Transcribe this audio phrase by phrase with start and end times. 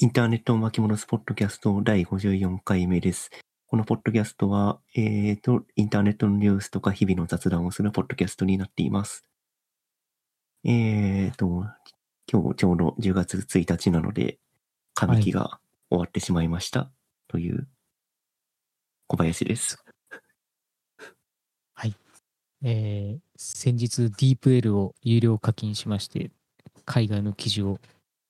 [0.00, 3.30] インターネット巻き戻すポッドキャスト第54回目です。
[3.66, 9.24] このポッドキャストは、えーと、インターネットのニュースとか日々の雑談をするポッドキャストになっています。
[10.62, 11.64] えーと、
[12.32, 14.38] 今日ちょうど10月1日なので、
[14.94, 15.58] 上期が
[15.90, 16.92] 終わってしまいました。
[17.26, 17.66] という、
[19.08, 19.84] 小林です。
[22.62, 26.30] えー先日 DeepL を有料課金しまして、
[26.84, 27.80] 海外の記事を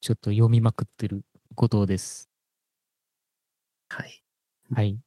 [0.01, 1.25] ちょっと読みまくってる
[1.59, 2.31] 後藤です。
[3.89, 4.23] はい。
[4.73, 5.01] はい。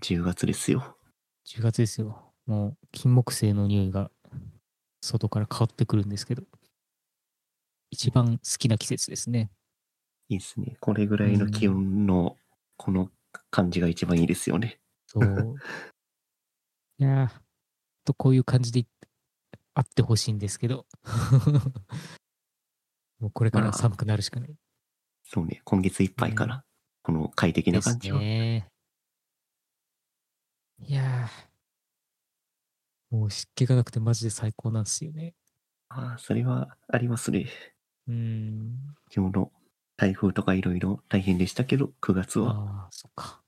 [0.00, 0.96] 10月ですよ。
[1.44, 2.32] 10月ですよ。
[2.46, 4.12] もう金木犀の匂いが
[5.02, 6.44] 外から香ってくるんですけど、
[7.90, 9.50] 一番好きな季節ですね。
[10.28, 10.76] いいですね。
[10.78, 12.36] これぐらいの気温の、
[12.76, 13.10] この
[13.50, 14.78] 感じが一番いいですよね。
[15.08, 15.24] そう。
[16.98, 17.30] いやー、
[18.04, 18.86] とこういう感じで
[19.74, 20.86] あってほしいんですけど、
[23.18, 24.56] もうこれから寒くなるしかない。
[25.30, 25.60] そうね。
[25.64, 26.64] 今月いっぱいかな。
[27.02, 28.18] この快適な感じは。
[28.18, 28.68] ですね。
[30.80, 35.34] いやー、もう湿気がなくてマジで最高なんですよね。
[35.90, 37.46] ああ、それはありますね。
[38.06, 38.94] うーん。
[39.14, 39.52] 今日の
[39.98, 43.42] 台風とかいろいろ大変でしたけど、9月は、ああ、そっか。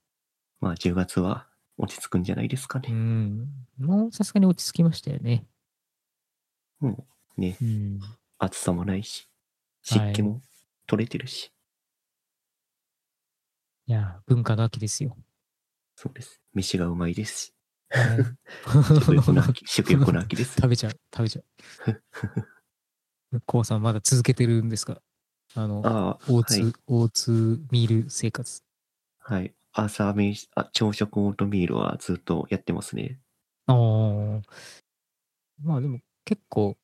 [0.59, 2.93] まあ10月は落ち着くんじゃないですかうね。
[2.93, 3.47] ん。
[3.79, 5.47] もうさすがに落ち着きましたよね。
[6.79, 7.99] もうね、うん。
[8.37, 9.27] 暑さもないし、
[9.81, 10.41] 湿気も
[10.85, 11.51] 取れてるし、
[13.91, 15.17] いやー、文化の秋ですよ。
[15.97, 16.39] そうです。
[16.53, 17.53] 飯がうまいですし、
[17.91, 18.19] はい
[19.01, 20.53] 食欲の秋、 食欲の秋です。
[20.55, 21.45] 食べちゃう、食べちゃう。
[23.45, 25.01] コウさんまだ続けてるんですか？
[25.55, 26.73] あの、あーツ、はい。
[26.87, 27.31] オーツ
[27.69, 28.63] ミール生活。
[29.19, 29.53] はい。
[29.73, 33.19] 朝飯、あ、朝食オートミールはずっとやってますね。
[33.67, 34.41] ああ。
[35.61, 36.77] まあでも結構、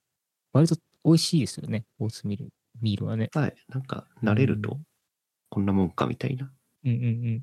[0.52, 1.86] 割と美味しいですよね。
[2.00, 2.50] オーツミール、
[2.82, 3.30] ミールはね。
[3.34, 3.56] はい。
[3.70, 4.84] なんか、慣れるとうん、
[5.50, 6.52] こんなもんかみたいな。
[6.84, 7.42] うんうんうん。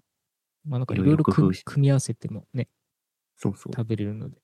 [0.64, 2.68] まあなんかいいろいろ組み合わせてもね、
[3.36, 3.72] そうそう。
[3.74, 4.36] 食べれるので。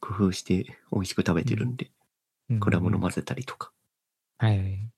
[0.00, 3.72] 工夫して美味しく食べてるんで、うんうん果物混ぜたりとか。
[4.36, 4.90] はいはい。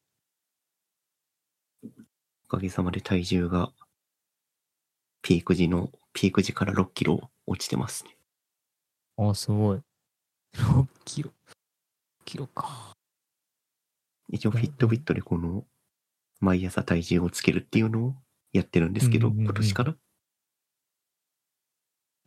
[1.84, 3.72] おかげさまで体重が、
[5.22, 8.16] ピーク時の、ピーク時から6キロ落ちてますね。
[9.16, 9.80] ああ、すごい。
[10.54, 11.32] 6キロ。
[12.24, 12.92] キロか。
[14.28, 15.64] 一応フィットビットでこの、
[16.40, 18.14] 毎朝体重をつけるっていうのを
[18.56, 19.94] やってるんですけど、うんうんうん今年から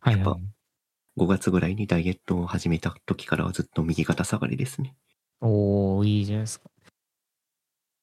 [0.06, 0.60] やっぱはいはい。
[1.18, 4.94] 5月ぐらいにダイエットを始めた時からはずっと右肩下がりですね。
[5.40, 6.70] おー、いいじゃないですか。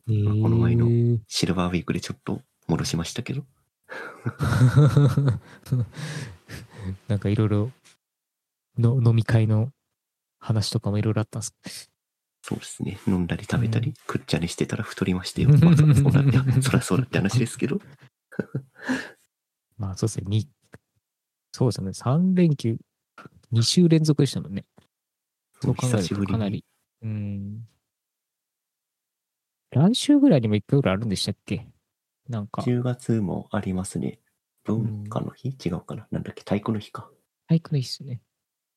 [0.09, 0.87] えー、この前の
[1.27, 3.43] シルバーウィークでちょっと戻しましたけど。
[7.07, 7.71] なんかいろいろ
[8.77, 9.71] の飲み会の
[10.39, 11.91] 話とかもいろいろあったんです。
[12.43, 12.99] そうですね。
[13.07, 15.49] 飲んだり食べたり、うんくっちゃにしてたら太りましたよ。
[15.49, 17.81] まあ、そら そうだって、そらそうだって話ですけど。
[19.77, 20.25] まあそうですね。
[20.27, 20.49] に
[21.51, 21.89] そうですね。
[21.91, 22.77] 3連休、
[23.51, 24.65] 2週連続でしたもんね。
[25.61, 26.63] そう考えるとかなり。
[27.01, 27.67] うん。
[29.71, 31.67] 来週ぐらいにも1回ぐらいあるんでしたっけ？
[32.29, 34.19] なんか、10月もありますね。
[34.63, 36.43] 文化の日、違うかななんだっけ？
[36.43, 37.09] 体育の日か。
[37.47, 38.21] 体育の日っすね。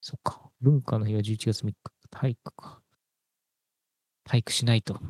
[0.01, 0.51] そっか。
[0.61, 1.75] 文化の日は11月3日。
[2.11, 2.83] 体育か。
[4.25, 5.01] 体育しないと。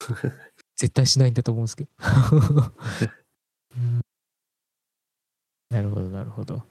[0.76, 1.90] 絶対しないんだと思うんですけど。
[3.76, 4.00] うん
[5.70, 6.62] なるほど、なるほど。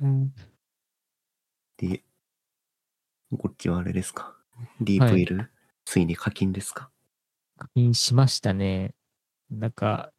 [0.00, 0.34] うん、
[1.78, 2.02] で、
[3.38, 4.36] こっちはあれですか
[4.82, 5.46] ？DeepL、
[5.86, 6.90] ついに課金ですか？
[7.56, 8.94] 課金しましたね。
[9.50, 10.12] なんか、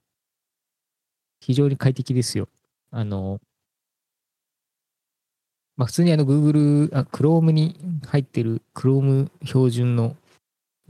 [1.39, 2.49] 非常に快適ですよ。
[2.89, 3.39] あの、
[5.77, 7.77] まあ普通にあの Google、あ Chrome に
[8.07, 10.15] 入ってる Chrome 標準の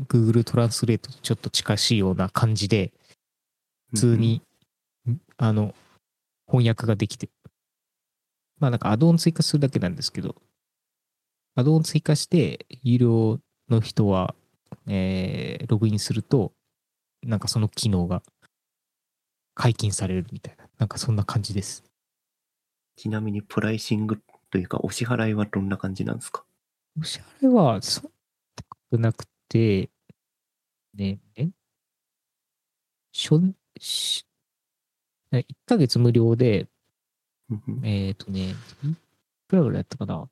[0.08, 2.94] Google トランスレートとちょっと近しいような感じで、
[3.96, 4.42] 普通に、
[5.08, 5.74] んあの、
[6.48, 7.30] 翻訳ができて。
[8.60, 10.36] まあなんかアドオン追加するだけなんですけど、
[11.56, 13.40] アドオン追加して、有料
[13.70, 14.36] の人は、
[14.88, 16.52] えーログインすると、
[17.24, 18.22] なんかその機能が
[19.54, 21.84] 解禁されるみたいな、なんかそんな感じです。
[22.98, 24.22] ちなみにプライシング
[24.52, 26.44] というか、お支払いはどんな感じなんですか？
[27.00, 28.12] お支払いは、そう
[28.56, 29.90] 高くなくて、
[30.94, 31.50] ね、え？
[33.12, 34.26] しょん、し、
[35.32, 36.68] 1ヶ月無料で、
[37.84, 38.56] えっ、とね、い
[39.48, 40.30] くらぐらいやったかな？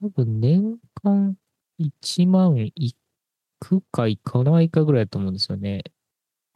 [0.00, 1.36] 多分年間
[1.78, 2.94] 1万い
[3.60, 5.84] くかいかないかぐらいだと思うんですよね。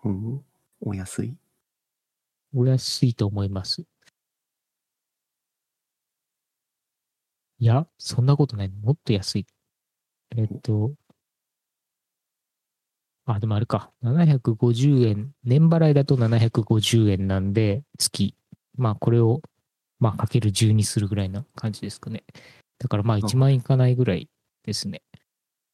[0.04, 0.44] うん
[0.80, 1.38] お安い？
[2.54, 3.84] お安いと思います。
[7.60, 8.68] いや、そんなことない。
[8.68, 9.46] もっと安い。
[10.36, 10.92] えっと、
[13.34, 13.90] あ、でもあれか。
[14.02, 15.32] 750円。
[15.44, 18.34] 年払いだと750円なんで、月。
[18.76, 19.42] まあこれを、
[19.98, 22.24] まあかける10にするぐらいな感じですかね。
[22.78, 24.28] だからまあ1万円いかないぐらい
[24.64, 25.02] ですね。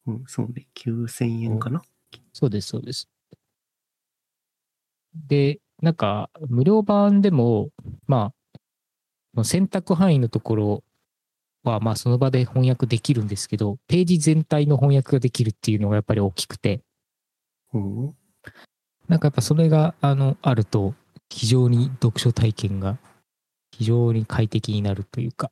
[0.07, 0.67] うん、そうね。
[0.75, 1.83] 9000円かな
[2.33, 3.09] そうです、そうです。
[5.15, 7.71] で、なんか、無料版でも、
[8.07, 8.33] ま
[9.37, 10.85] あ、選択範囲のところ
[11.63, 16.84] は、まあ、その場で翻訳できるんですけど、ページ全体の翻訳ができるっていうのがやっぱり大きくて、
[17.75, 18.17] うん。
[19.09, 20.95] なんかやっぱそれが、あの、あると、
[21.29, 22.99] 非常に読書体験が
[23.73, 25.51] 非常に快適になるというか、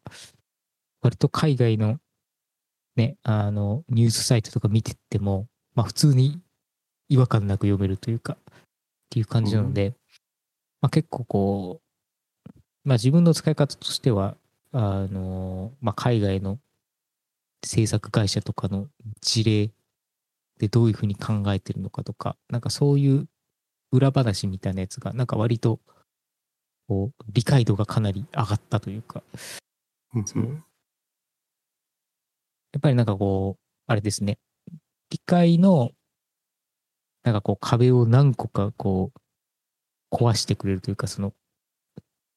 [1.02, 1.98] 割と海外の
[2.94, 6.40] ね、あの、ニュースサイトとか見てても、まあ普通に
[7.08, 8.54] 違和感なく読めるというか、っ
[9.10, 9.94] ていう感じなので、
[10.80, 11.80] まあ結構こ
[12.46, 12.50] う、
[12.84, 14.36] まあ自分の使い方としては、
[14.72, 16.58] あの、まあ海外の
[17.64, 18.88] 制作会社とかの
[19.20, 19.70] 事例
[20.62, 23.26] でどういうふうに考えてるのかとか、なんかそういう
[23.91, 25.81] 裏話みたいなやつが、なんか割と、
[26.87, 29.25] こう、理解度がかなり上がったというか、
[32.73, 34.38] やっぱりなんかこう、あれですね、
[35.11, 35.91] 理解の、
[37.25, 41.35] なんかこう壁を何個かこう、壊してくれるというか、その、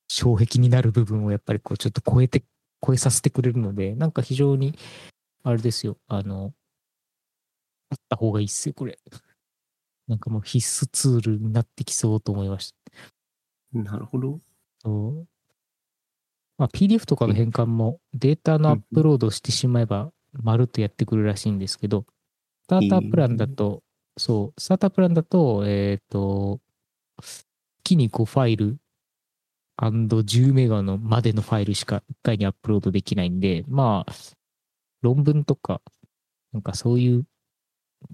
[0.09, 2.43] 障壁になる部分をやっぱりこう、ちょっと超えて、
[2.83, 4.79] 超えさせてくれるので、なんか非常に、
[5.43, 6.55] あれですよ、あの、
[7.95, 8.99] あった方がいいっすよ、これ。
[10.07, 12.71] なんかもう必須ツールになってきそうと思いまし
[13.73, 13.79] た。
[13.79, 14.39] なるほど。
[14.79, 15.27] そう
[16.57, 22.05] まあ、PDF とかの変換もデータのアップロードしてしまえば、まるっとやってくるらしいんですけど、
[22.63, 23.83] スタータープランだと、
[24.17, 26.61] そう、スタータープランだと、えっ、と、
[27.83, 28.77] 月に5ファイル
[29.77, 34.13] &10 メガのまでのファイルしか1回にアップロードできないんで、まあ、
[35.01, 35.81] 論文とか、
[36.53, 37.25] なんかそういう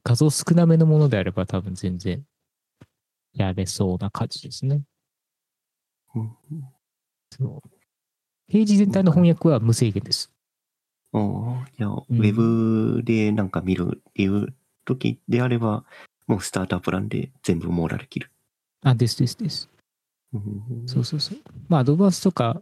[0.04, 2.24] 画像少なめのものであれば多分全然
[3.34, 4.82] やれそうな感じですね。
[6.16, 6.32] うん
[7.32, 7.70] そう。
[8.52, 10.32] ページ全体の翻訳は無制限です。
[11.14, 14.54] ああ、じゃあ、うんウェブでなんか見るっていう
[14.86, 15.84] 時であれば、
[16.28, 18.30] もうスタータープランで全部網羅できる。
[18.84, 19.70] あ、ですですです。
[20.34, 21.38] うんそうそうそう。
[21.68, 22.62] まあ、アドバンスとか、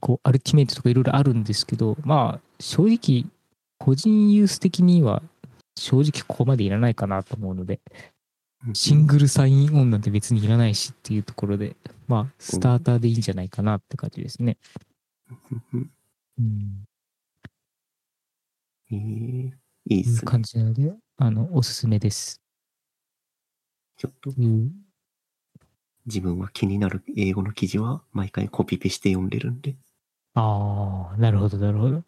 [0.00, 3.24] こう、アルティメイトとかいろいろあるんですけど、まあ、正直、
[3.78, 5.22] 個人ユース的には、
[5.76, 7.80] 正直ここまでいらないかなと思うので、
[8.74, 11.76] シングルサインオンなんて別にいらないしっていうところで、
[12.06, 14.58] まあ、スターターでいいんじゃないかなって感じですね。
[15.72, 15.90] うん
[16.38, 16.84] うん。
[18.90, 20.30] ええいいっいうすね。
[20.30, 22.40] 感じなので、あの、おすすめです。
[23.96, 24.70] ちょっという
[26.06, 29.76] 自分は気になる英語の記事は毎回コピペして読んでるんで、
[30.34, 32.02] ああ、なるほど、なるほど。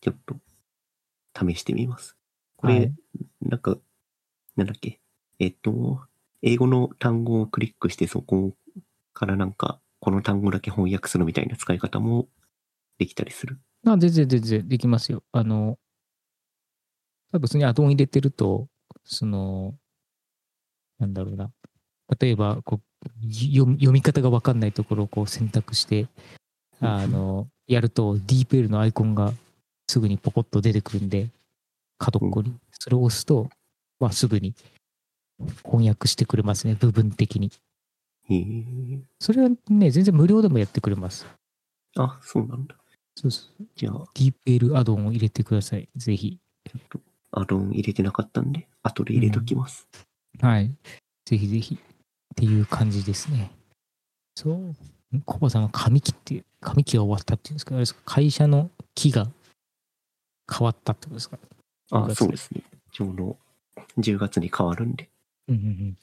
[0.00, 0.36] ちょっと
[1.36, 2.16] 試してみます。
[2.56, 2.94] これ、はい
[3.42, 3.76] なんか、
[4.56, 5.00] なんだっけ？
[5.38, 6.00] えっと、
[6.42, 8.54] 英語の単語をクリックしてそこ
[9.12, 12.28] からなんか、この単語だけ翻訳するみたいな使い方も
[12.98, 13.58] できたりする。
[13.86, 15.22] あ、全然全然できますよ。
[15.32, 15.78] あの、
[17.32, 18.68] 多分普通にアドオン入れてると、
[19.04, 19.74] その、
[20.98, 21.50] なんだろうな。
[22.18, 26.06] 例えば、こう、読み読み方がわかんないところをこう選択して、
[26.80, 29.32] あの、やると DeepL のアイコンが
[29.88, 31.28] すぐにポコッと出てくるんで、
[31.98, 32.54] 角っこに。
[32.72, 33.48] それを押すと、
[34.00, 34.54] まあ、すぐに
[35.64, 37.50] 翻訳してくれますね、部分的に。
[38.28, 41.26] へえそれはね、全然無料でもやってくれます。
[41.96, 42.74] あ、そうなんだ。
[43.16, 43.64] そうそう。
[43.76, 45.88] じゃあ、DeepL アドオンを入れてください。
[45.96, 46.38] ぜひ。
[46.64, 47.00] ちょっと
[47.32, 49.86] アドオン入れてなかったんで、後で入れときます。
[50.40, 50.70] はい。
[51.26, 51.74] ぜひぜひ。
[51.76, 51.78] っ
[52.36, 53.50] ていう感じですね。
[54.34, 54.74] そう。
[55.24, 59.28] コバさんは紙切って、紙機が終わったっていうんですかあれですか会社の木が
[60.52, 61.38] 変わったってことですか
[61.90, 62.62] ？10あ、月そうですね。
[62.92, 63.36] ちょうど
[63.98, 65.08] 10月に変わるんで。
[65.48, 65.98] うんうんうん。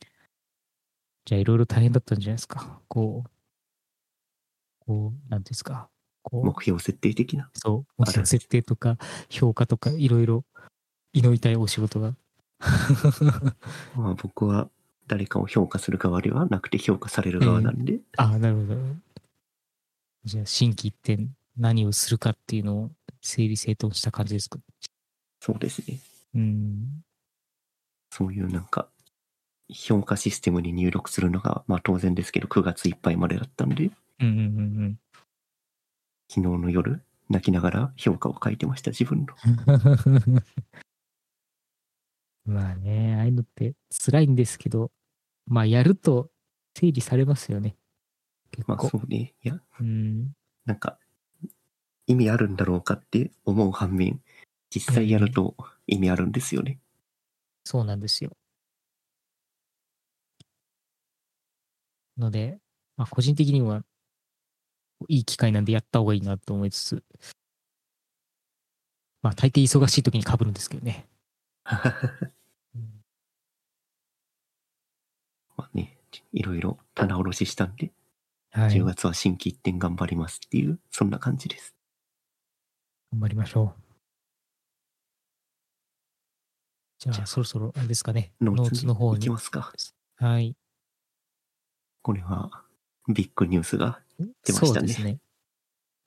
[1.25, 2.79] じゃあいろいろ大変だったんじゃないですか？
[2.87, 3.29] こう、
[4.85, 5.87] こう、なんていうんですか？
[6.23, 7.49] こう、目標設定的な？
[7.53, 8.97] そう、目標設定とか
[9.29, 10.43] 評価とかいろいろ
[11.13, 12.15] 祈りたいお仕事が。
[13.95, 14.69] まあ僕は
[15.07, 18.75] 誰かを評価する側ではなくて評価される側なんで、ああ、なるほど。
[20.23, 24.59] じゃあ、心機一転何をするかっていうのを整理整頓した感じですか？
[25.39, 25.99] そうですね。
[26.35, 27.03] うん。
[28.11, 28.89] そういうなんか、
[29.73, 34.99] 評価システムに入力するのが、まあ当然ですけど、9月いっぱいまでだったんで、うんうんうん
[36.29, 39.33] 昨日の夜、泣きながら評価を書いてました、自分の。
[42.45, 42.53] うん。
[42.53, 44.91] まあね、ああいうのって辛いんですけど、
[45.47, 46.31] まあやると
[46.75, 47.75] 整理されますよね。
[48.51, 48.89] 結まあ構。
[48.89, 49.33] そうね。
[49.43, 50.31] いや、うん。
[50.65, 50.97] なんか、
[52.11, 54.21] 意味あるんだろうかって思う反面、
[54.69, 55.55] 実際やると
[55.87, 56.77] 意味あるんですよね。
[57.63, 58.31] そうなんですよ。
[62.17, 62.59] ので、
[62.97, 63.83] まあ、個人的には
[65.07, 67.03] いい機会なんでやった方がいいなと思いつつ、
[69.21, 71.07] まあ、大抵忙しい時に被るんですけどね。
[72.75, 73.01] うん
[75.57, 75.97] まあね、
[76.33, 77.91] いろいろ棚卸ししたんで、
[78.51, 78.71] はい。
[78.71, 81.75] 10頑月は新規一点頑張りますっていう、そんな感じです。
[83.19, 83.81] 張りましょう。
[86.99, 88.31] じゃあ、そろそろ、あれですかね。
[88.39, 89.29] ノノーツの方いきに。
[89.29, 89.73] ますか。
[90.17, 90.55] はい。
[92.03, 92.63] これは、
[93.07, 95.19] ビッグニュースが出ましたねそうですね。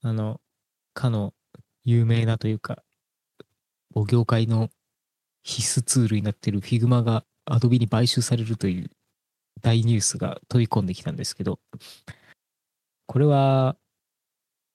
[0.03, 0.41] あの、
[0.93, 1.35] かの
[1.85, 2.85] 有名なというか、
[3.95, 4.71] お業界の
[5.43, 8.91] 必須ツールになっている Figma が Adobe に買収されるという
[9.61, 11.59] 大ニュースが飛び込んできたんですけど、
[13.07, 13.77] これは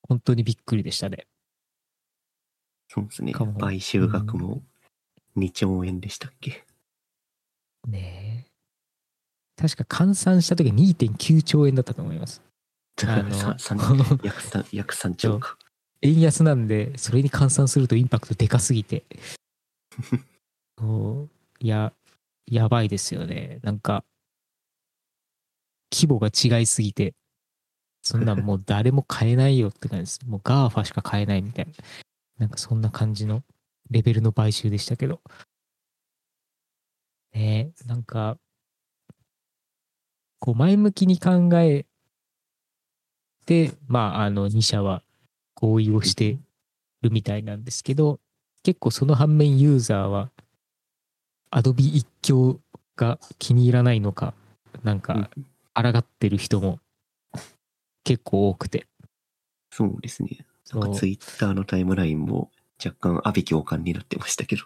[0.08, 1.28] 本当にびっくりでしたね。
[2.90, 3.58] そうですねかも。
[3.60, 4.64] 買収額も
[5.38, 6.66] 2兆円でしたっけ、
[7.88, 9.62] ねえ。
[9.62, 12.42] 確か換算した時2.9兆円だったと思います。
[13.08, 13.30] あの
[14.24, 15.58] 約三約3兆か。
[16.02, 19.04] 円安なんで、それに換算するとインパクトでかすぎて。
[20.80, 21.30] そう
[21.60, 21.94] いや、
[22.48, 23.60] やばいですよね。
[23.64, 24.04] なんか、
[25.94, 27.14] 規模が違いすぎて、
[28.02, 30.26] そんなんもう誰も買えないよって感じです。
[30.26, 31.74] もう GAFA しか買えないみたいな。
[32.40, 33.44] なんかそんな感じの
[33.92, 35.22] レベルの買収でしたけど。
[37.34, 38.40] ねえ、なんか、
[40.40, 41.86] こう前向きに考え
[43.46, 45.04] て、まあ、あの、2社は
[45.54, 46.40] 合意をして
[47.02, 48.20] るみたいなんですけど、
[48.64, 50.32] 結構その反面ユーザーは、
[51.52, 52.60] Adobe 一強
[52.96, 54.34] が気に入らないのか、
[54.84, 55.30] なんか、
[55.74, 56.80] 抗ってる人も
[58.04, 58.88] 結構多くて。
[59.72, 60.46] そうですね。
[60.74, 62.52] なんかツイッターのタイムラインも
[62.84, 64.64] 若干阿鼻共感になってましたけど。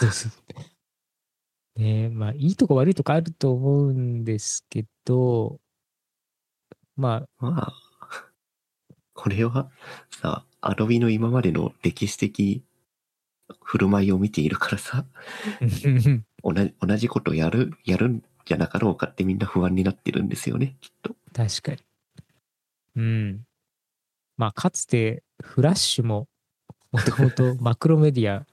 [0.00, 1.80] そうそう。
[1.80, 5.58] ねえ、まあ、いいとこ悪いとこあると思うんですけど、
[6.96, 7.72] まあ、まあ、
[9.14, 9.70] これは
[10.10, 12.62] さ、アドビの今までの歴史的
[13.62, 15.06] 振る舞いを見ているからさ、
[16.42, 21.16] 同じ同じことやる、やるんじゃなかろうかってみんな不安になってるんですよね、きっと。
[21.32, 21.78] 確かに。
[22.96, 23.46] うん。
[24.42, 26.26] まあ、かつて、フラッシュも、
[26.90, 28.44] もともと マクロメディア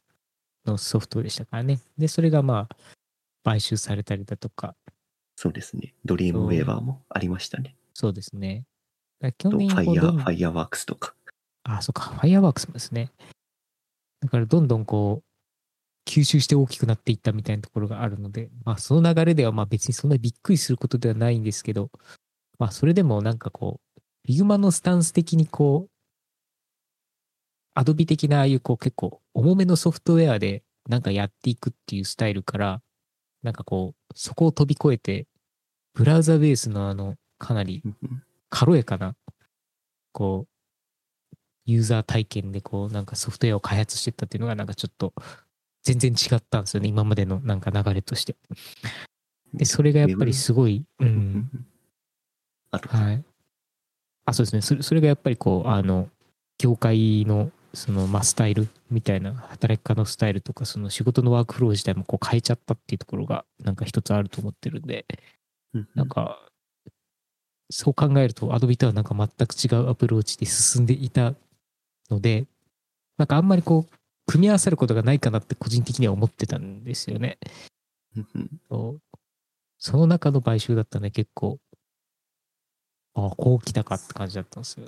[0.64, 1.80] のソフトでしたからね。
[1.98, 2.76] で、それがまあ、
[3.44, 4.76] 買収されたりだとか、
[5.36, 5.96] そうですね。
[6.06, 7.76] ドリームウェーバーもありましたね。
[7.96, 8.66] そうですね。
[9.40, 11.16] 去年ファイヤー、こうどんファイヤーワークスとか。
[11.64, 13.12] あ、そうか、ファイアーワークスもですね。
[14.20, 21.90] だからどんどんこう、吸収して大きくなっていったみたいなところがあるので、まあその流れではまあ別にそんなにびっくりすることではないんですけど、
[22.60, 23.89] まあそれでもなんかこう、
[24.28, 32.82] Figma のスタンス的にこう、Adobe 的なああいうこう結構重めのソフトウェアでなんかやっていくっていうスタイルから、
[33.44, 35.28] なんかこう、そこを飛び越えて、
[35.94, 37.84] ブラウザベースのあの、かなり
[38.50, 39.16] 軽やかな、
[40.12, 41.36] こう、
[41.66, 45.14] ユーザー体験でこう、なんかソフトウェアを開発していったっていうのが、なんかちょっと、
[45.84, 48.36] 全然違ったんですよね、今までのなんか流れとして。
[49.54, 51.50] で、それがやっぱりすごい、うん、
[52.72, 53.24] あと、はい。
[54.30, 56.10] あ、そうですね、それそれがやっぱりこう、あの、
[56.58, 65.06] 業界の、その、まあ、スタイルみたいな、働き方のスタイルとか、その仕事のワークフロー自体もこう変えちゃったっていうところが、なんか一つあると思ってるんで、
[65.74, 65.88] うんうん。
[65.96, 66.40] なんか、
[67.70, 71.36] そう考えると、Adobe とはなんか全く違うアプローチで進んでいた
[72.10, 72.46] ので、
[73.18, 73.96] なんかあんまりこう、
[74.26, 77.38] 組み合わさることがないかなって個人的には思ってたんですよね。
[78.16, 78.28] うん
[78.72, 79.00] うん。
[79.80, 81.60] その中の買収だったんで結構、
[83.16, 84.88] ああ、こう来たかって感じだったんですよ。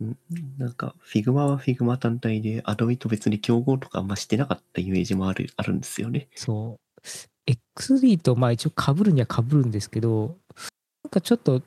[0.00, 0.18] うん
[0.58, 6.28] なんか、 Figma は Figma 単体で、 Adobe と別に競合とかあんましてなかったイメージもある、あるんですよね。
[6.34, 7.00] そう。
[7.46, 10.36] XD とまあ一応被るには被るんですけど、
[11.04, 11.62] なんかちょっと、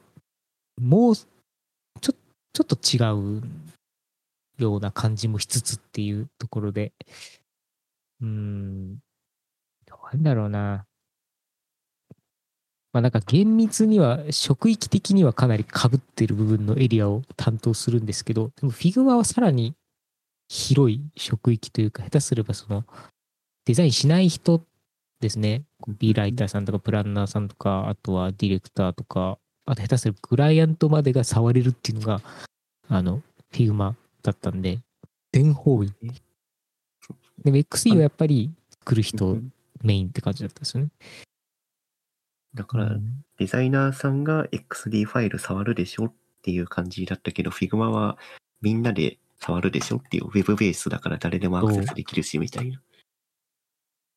[0.80, 1.26] もう、ちょ、
[2.02, 2.98] ちょっと違
[3.40, 3.44] う
[4.58, 6.94] ような感じもしつつっていうところで、
[8.22, 8.98] うーん、
[9.86, 10.86] どうなんだろうな。
[12.98, 19.76] まあなんか厳密には、職域的にはかなり被ってる部分のエリアを担当するんですけど、でも Figma はさらに
[20.50, 22.86] 広い職域というか、下手すればその、
[23.66, 24.64] デザインしない人
[25.20, 25.62] ですね。
[25.80, 29.38] コピーライターさんとかプランナーさんとか、あとはディレクターとか、
[29.68, 32.24] あと下手すればクライアントまでが触れるっていうのが、
[32.90, 33.22] あの、
[33.54, 34.80] Figma だったんで、
[35.32, 35.94] 全方位。
[37.44, 40.90] でも XE はやっぱり作る人うんメインって感じだったんですよね。
[42.54, 42.98] だから、
[43.38, 48.18] デザイナーさんが XD ファイル触るでしょっていう感じだったけど、Figma は
[48.62, 52.82] みんなで触るでしょっていう Web ベースだから誰でもアクセスできるしみたいな。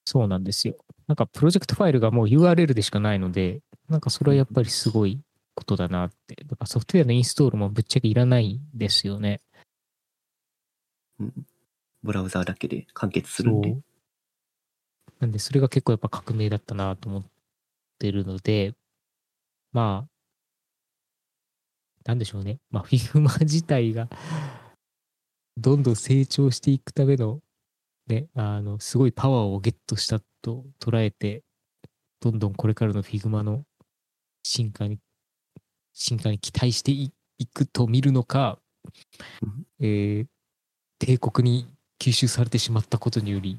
[0.07, 0.77] そうなんですよ。
[1.07, 5.21] なんかプロジェクトファイルがもう URL でしかないので、なんかそれはやっぱりすごい
[5.55, 6.37] ことだなって。
[6.47, 9.41] だからソフトウェアのインストールもぶっちゃけいらないですよね。
[11.19, 11.33] うん。
[12.03, 13.77] ブラウザーだけで完結するんで。
[15.21, 17.25] なんで、それが結構やっぱ革命だったなと思っ
[18.01, 18.73] てるので、
[19.73, 20.11] まあ、
[22.05, 22.59] なんでしょうね。
[22.71, 24.09] まあ、Figma 自体が
[25.57, 27.41] どんどん成長していくための、
[28.07, 31.45] ね、あの、すごいパワーをゲットしたと捉えて、
[32.21, 33.65] どんどんこれからの Figma の
[34.43, 34.99] 進化に、
[35.93, 38.61] 進化に期待していいくと見るのか
[39.43, 40.27] うん、えー
[41.01, 41.67] 帝国に
[41.99, 43.59] 吸収されてしまったことにより、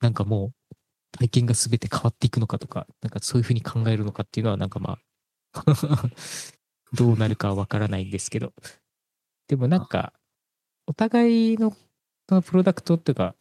[0.00, 0.74] なんかもう
[1.12, 4.98] 体験が全て変わっていくのかとか、なんかそういうふうに考えるのかっていうのはなんかま
[5.52, 5.64] あ、
[6.94, 8.52] どうなるかはわからないんですけど。
[9.48, 10.12] でもなんか、
[10.86, 11.76] お互いの
[12.28, 13.34] のプロダクトっていうか、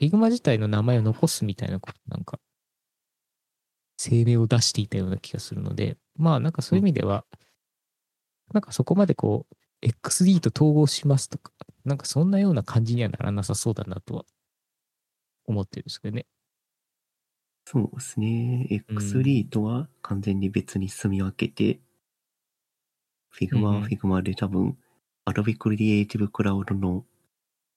[0.00, 2.40] Figma 自体の名前を残すみたいなことなんか、
[3.96, 7.24] 声明を出していたような気がするので、まあなんかそういう意味では、
[8.52, 11.52] なんかそこまでこう、XD と統合しますとか、
[11.84, 14.24] なんかそんなような感じにはならなさそうだなとは
[15.46, 16.26] 思ってるんですけどね。
[17.72, 18.66] そうですね。
[18.70, 21.80] うん X3 とは完全に別に住み分けて、
[23.34, 24.76] Figma は Figma で多分、
[25.24, 27.06] Adobe Creative Cloud の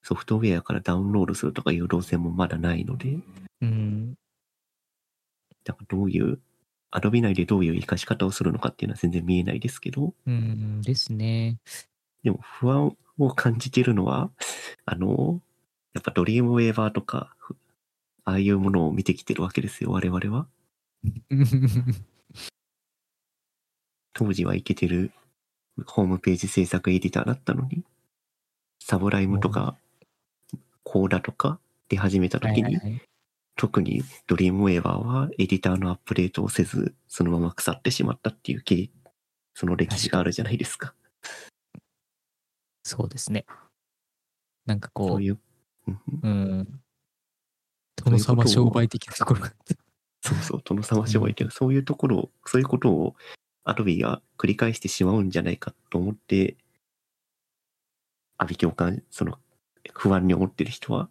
[0.02, 3.18] ソフトウェアからダウンロードするとかいう動線もまだないので、
[3.62, 4.14] うん。
[5.64, 6.40] だからどういう、
[6.92, 11.56] Adobe 内でどういう活かし方をするのかっていうのは全然見えないですけど、うんですね。
[12.22, 14.30] でも不安を感じてるのは、
[14.84, 15.40] あの、
[15.94, 17.56] やっぱドリームウェーバーとか、ふ
[18.26, 20.46] ああいうものを見てきてるわけですよ、我々は。
[24.12, 25.12] 当時はいけてる
[25.86, 27.84] ホームページ制作エディターだったのに、
[28.80, 29.78] サブライムとか、
[30.82, 33.00] コーダとか出始めた時に、はい
[33.58, 38.90] 特にドリームウェーバーはエディターのアップデートをせず、そのまま腐ってしまったっていう経
[39.54, 40.94] その歴史があるじゃないですか。
[42.82, 43.46] そうですね。
[44.66, 45.38] なんかこう、そういう、
[46.22, 46.80] うん。
[47.96, 49.52] 殿様商売的なところが。
[50.22, 53.14] そうそう、殿様商売っていうそういうところを、そういうことを
[53.64, 56.56] アドビが繰り返してしまうんじゃないかと思って、
[58.38, 59.38] 阿ビ教官、その
[59.92, 61.08] 不安に思ってる人は、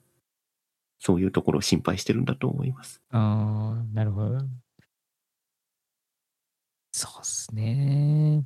[1.00, 3.02] そういうところを心配してるんだと思います。
[3.12, 4.40] ああ、なるほど。
[6.92, 8.46] そうっすね。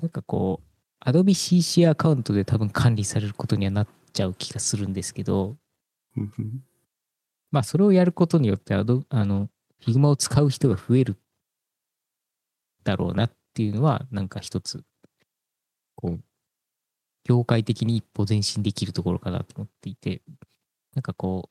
[0.00, 5.56] なんかこう、Adobe CC アカウントで多分管理されることにはなっちゃう気がするんですけど、
[7.50, 9.50] まあそれをやることによってあの、
[9.82, 11.16] Figma を使う人が増える
[12.84, 14.84] だろうなっていうのは、なんか一つ、
[15.96, 16.20] こう、
[17.24, 20.22] 業界的に一歩前進できるところかなと思っていて、
[20.94, 21.50] なんかこ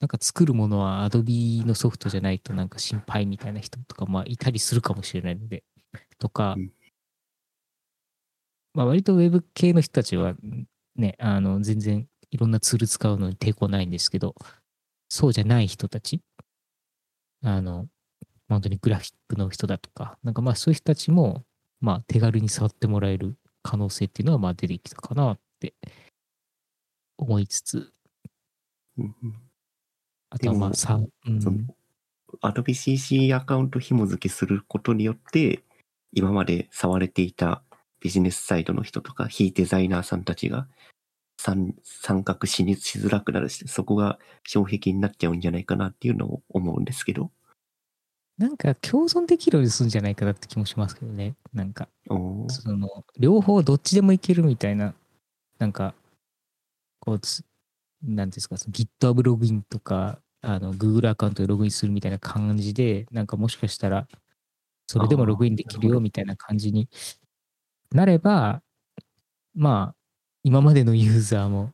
[0.00, 5.64] なんか作るものは Adobe のソフトじゃないとなんか心配みたいな人とかまあいたりするかもしれないので、
[6.18, 6.72] とか、うん
[8.76, 10.34] まあ割とウェブ系の人たちは
[10.96, 14.34] ね、あの全然いろんなツール使うのに抵抗ないんですけど、
[15.08, 16.20] そうじゃない人たち、
[17.42, 17.88] あの、
[18.48, 21.42] 本当にグラフィックの人だとか、なんかまあそういう人たちも、
[21.80, 25.74] まあ手軽に触ってもらえる可能性っていうのはまあ出てきたかなって
[27.16, 27.92] 思いつつ、
[28.98, 29.34] うんうん。
[30.28, 31.66] あとはまあさ、うん。
[32.42, 35.62] Adobe CC アカウント紐付けすることによって、
[36.12, 37.62] 今まで触れていた
[38.06, 40.68] ビジネスサイドの人とか、非デザイナーさんたちが
[41.38, 47.32] 参参画しにしづらくなるし、そこが障壁になっちゃうんじゃないかなっていうのを思うんですけど。
[48.38, 51.34] なんか共存できるようにするんじゃないかなって気もしますけどね。
[51.52, 54.94] なんか、その、両方どっちでもいけるみたいな、
[55.58, 55.92] なんか、
[57.00, 57.44] こうつ、
[58.04, 64.06] なんですか、GitHub ログインとか、あの、Google アカウントでログインするみたいな感じで、なんかもしかしたら、
[64.86, 66.88] それでもログインできるよみたいな感じに
[67.96, 68.62] なれば、
[69.54, 69.96] まあ、
[70.44, 71.72] 今までのユーザーも、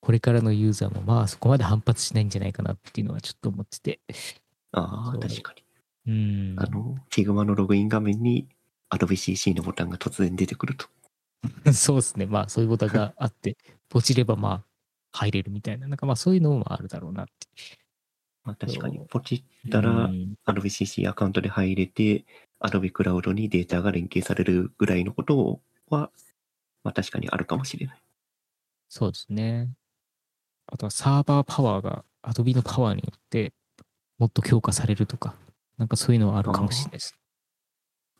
[0.00, 4.00] これからのユーザーも、まあそこまで反発しないんじゃないかなっていうのはちょっと思ってて。
[4.70, 5.52] ああ、確か
[6.06, 6.54] に。
[6.54, 6.56] うん。
[6.56, 8.46] あの、Figma のログイン画面に
[8.90, 10.86] Adobe CC のボタンが突然出てくると。
[11.74, 12.26] そうですね。
[12.26, 13.56] まあそういうことがあって、
[13.90, 14.64] ポチればまあ
[15.12, 17.32] 入れるみたいな、なんかまあそういうのもあるだろうなって。
[18.44, 22.24] まあ確かにポチったらう、ん Adobe CC アカウントで入れて、
[22.60, 26.10] Adobe Cloud にデータが連携されるぐらいのことは、
[26.82, 28.02] まあ確かにあるかもしれない。
[28.88, 29.70] そうですね。
[30.66, 33.52] あとはサーバーパワーが Adobe のパワーによって
[34.18, 35.34] もっと強化されるとか、
[35.78, 37.16] なんかそういうのはあるかもしれないです。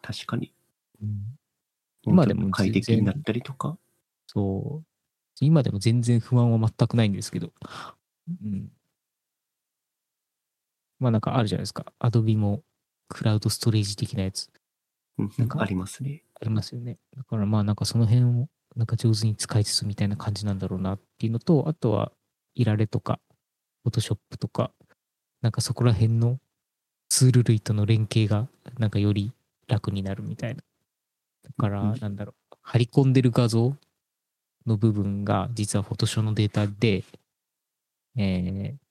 [0.02, 0.52] 確かに。
[1.02, 1.38] うん
[2.08, 3.76] 今でも快適になったりとか？
[4.28, 4.86] そう。
[5.40, 7.50] 今でも全然不安は全くないんですけど、
[8.28, 8.70] うん。
[11.00, 11.92] まあなんかあるじゃないですか。
[11.98, 12.62] Adobe も
[13.08, 14.50] クラウドストレージ的なやつ
[15.18, 15.60] うんなんか？
[15.62, 16.22] ありますね。
[16.40, 16.98] ありますよね。
[17.16, 22.12] だからまあなんかその辺をなんか上手に使いつつみたいな感じなんだろうなっていうのと、あとは
[22.54, 23.20] いられとか、
[23.84, 24.70] フォトショップとか、
[25.40, 26.38] なんかそこら辺の
[27.08, 29.32] ツール類との連携がなんかより
[29.66, 30.62] 楽になるみたいな。
[31.42, 33.74] だからうんなんだろう、張り込んでる画像
[34.66, 37.04] の部分が実はフォトショーのデータで、
[38.16, 38.85] えーあ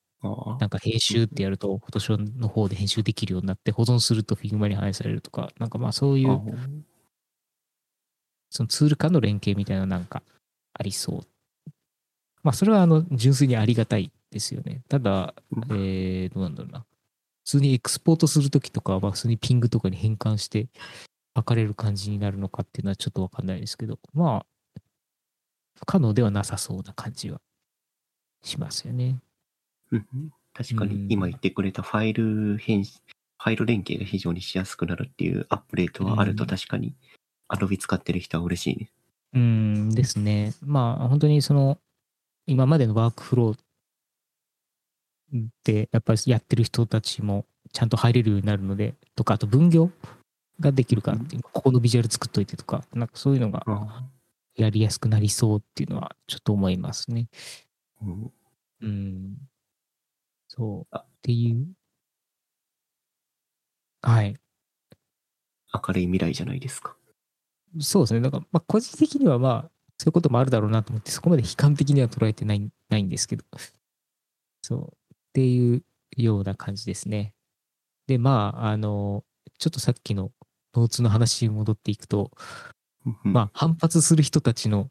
[0.60, 6.34] なんか編集ってやると、フォトショーの方で編集できるようになって、保存すると Figma に反映されるとか、なんかまあそういあ。
[6.34, 6.42] う
[8.50, 10.24] そのツール間の連携みたいななんか
[10.74, 11.72] ありそう。
[12.42, 14.82] まあそれはあの純粋にありがたいですよね。
[14.88, 16.86] ただ、うんえー、どうなんだろうな。
[17.44, 20.68] 普通にエクスポートするときとかは普通にピングとかに変換して
[21.36, 24.82] 測れる感じになるのかっていうのはちょっとわかんないですけど、まあ、
[25.78, 27.40] 不可能ではなさそうな感じは
[28.42, 29.18] しますよね。
[29.92, 33.00] うんうん確かうんに今言ってくれたファイル編集、
[33.38, 36.96] ファイル連携が非常にしやすくなるっていうアップデートはあるとうん確かに
[37.50, 38.90] Adobe 使ってる人は嬉しいね。
[39.34, 40.54] うんですね。
[40.62, 41.78] まあ本当にその
[42.48, 43.58] 今までのワークフロー
[45.64, 49.90] でやっぱりやってる人たちもちゃんと入れるようになるのでとかあと分業
[50.60, 54.04] ができるからっていうここのビジュアル作っといてとかなんかそういうのがあ
[54.56, 57.28] やりやすくなりそうっていうのはちょっと思いますね。
[58.02, 58.32] うん
[58.82, 59.38] うん。
[60.58, 60.88] そう。
[60.92, 61.68] あっていう。
[64.02, 64.36] はい。
[65.74, 66.96] 明るい未来じゃないですか。
[67.80, 68.22] そうですね。
[68.22, 73.44] だから、まあ、個人的にはまあ、そういうこともあるだろうなと思って、そこまで悲観的には捉えてないないんですけど。
[74.62, 74.88] そう。
[75.14, 75.84] っていう
[76.16, 77.34] ような感じですね。
[78.08, 79.24] で、まあ、あの、
[79.58, 80.32] ちょっとさっきの
[80.76, 82.32] ノーツの話に戻っていくと、
[83.24, 84.90] まあ、反発する人たちの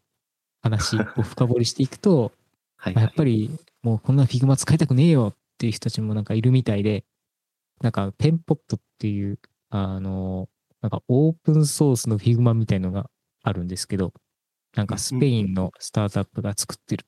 [0.62, 2.32] 話を深掘りしていくと、
[2.76, 7.04] はいまあやっぱり、りもうこんな Figma 使いたくねえよっていう人たちもなんかいるみたいで、
[7.80, 9.38] なんか Penpot っていう、
[9.70, 10.48] あの、
[10.82, 13.08] なんかオープンソースの Figma みたいのが
[13.42, 14.12] あるんですけど、
[14.76, 17.06] なんかスペインのスタートアップが作ってる。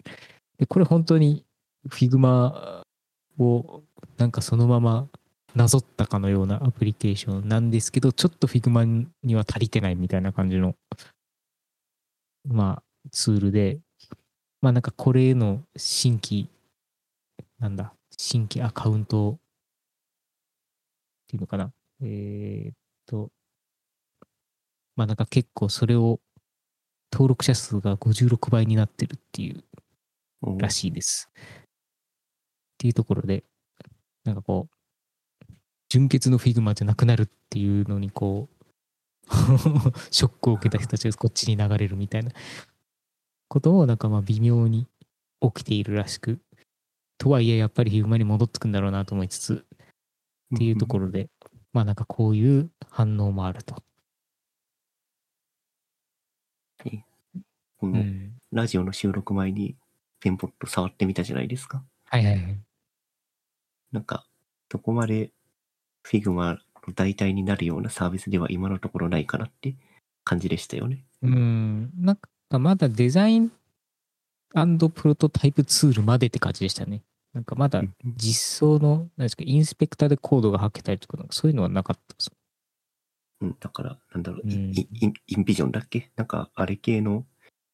[0.58, 1.44] で、これ本当に
[1.90, 2.82] Figma
[3.38, 3.82] を
[4.16, 5.08] なんかそのまま
[5.54, 10.74] なぞったかのようなアプリケーションなんですけど、ちょっと Figma には足りてないみたいな感じの、
[12.48, 13.80] まあ、ツールで、
[14.62, 16.48] まあなんかこれへの新規、
[17.58, 19.38] なんだ、新規アカウントっ
[21.28, 21.72] ていうのかな？
[22.02, 22.74] えーっ
[23.06, 23.30] と、
[24.96, 26.20] まあなんか結構それを
[27.12, 29.64] 登録者数が56倍になってるっていう
[30.42, 31.30] うんらしいです。
[31.34, 31.34] っ
[32.78, 33.44] ていうところで、
[34.24, 34.74] なんかこう、
[35.88, 38.56] 純血の Figma じゃなくなるっていうのにこう、
[40.10, 42.30] ショックを受けた人たちがこっちに流れるみたいな
[43.48, 44.86] ことをなんかまあ微妙に
[45.40, 46.38] 起きているらしく、
[47.18, 49.64] とはいえやっぱり Figma に戻ってくんだろうなと思いつつ、
[50.54, 51.28] っていうところで、
[51.72, 53.82] まあなんかこういう反応もあると。
[57.78, 58.32] このうん。
[58.52, 59.76] ラジオの収録前に
[60.20, 61.82] Penpot 触ってみたじゃないですか。
[62.06, 62.58] はいはいはい。
[63.92, 64.26] なんか、
[64.68, 65.30] どこまで
[66.06, 69.74] Figma の代替になるようなサービスでは今のところないかなって
[70.24, 71.04] 感じでしたよね。
[71.22, 73.52] うん、なんかまだデザイン
[74.52, 77.02] プロトタイプツールまでって感じでしたね。
[77.34, 77.82] なんかまだ
[78.16, 82.30] 実装の、何ですか、インスペクターでコードが吐けたりとか、そういうのはなかったです。
[83.42, 86.10] うん、だから、なんだろう、イうんイインインビジョンだっけ？
[86.16, 87.26] なんか、あれ系の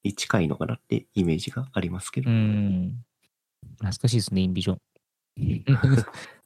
[0.03, 2.31] に近いのかなってイメージがありますけど。
[2.31, 3.05] うん。
[3.77, 4.79] 懐かしいですね、インビジョン。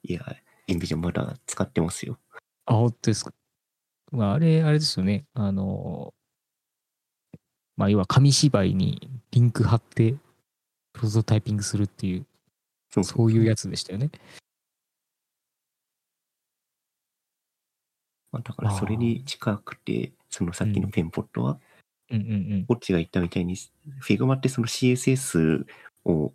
[0.02, 0.36] いや、
[0.66, 2.18] インビジョンまだ使ってますよ。
[2.66, 3.32] あ、本当ですか。
[4.12, 5.24] まあ、あれ、あれですよね。
[5.32, 6.12] あの、
[7.76, 10.14] まあ、要は紙芝居にリンク貼って、
[10.92, 12.26] プロトタイピングするっていう、
[12.90, 14.10] そうそういうやつでしたよね。
[18.32, 21.60] まあ、だから、それに近くて、そのさっきのペンポットは、
[22.10, 22.66] うんうんうん。
[22.66, 23.56] こっちが言ったみたいに、
[24.02, 25.66] Figma ってその CSS
[26.04, 26.32] を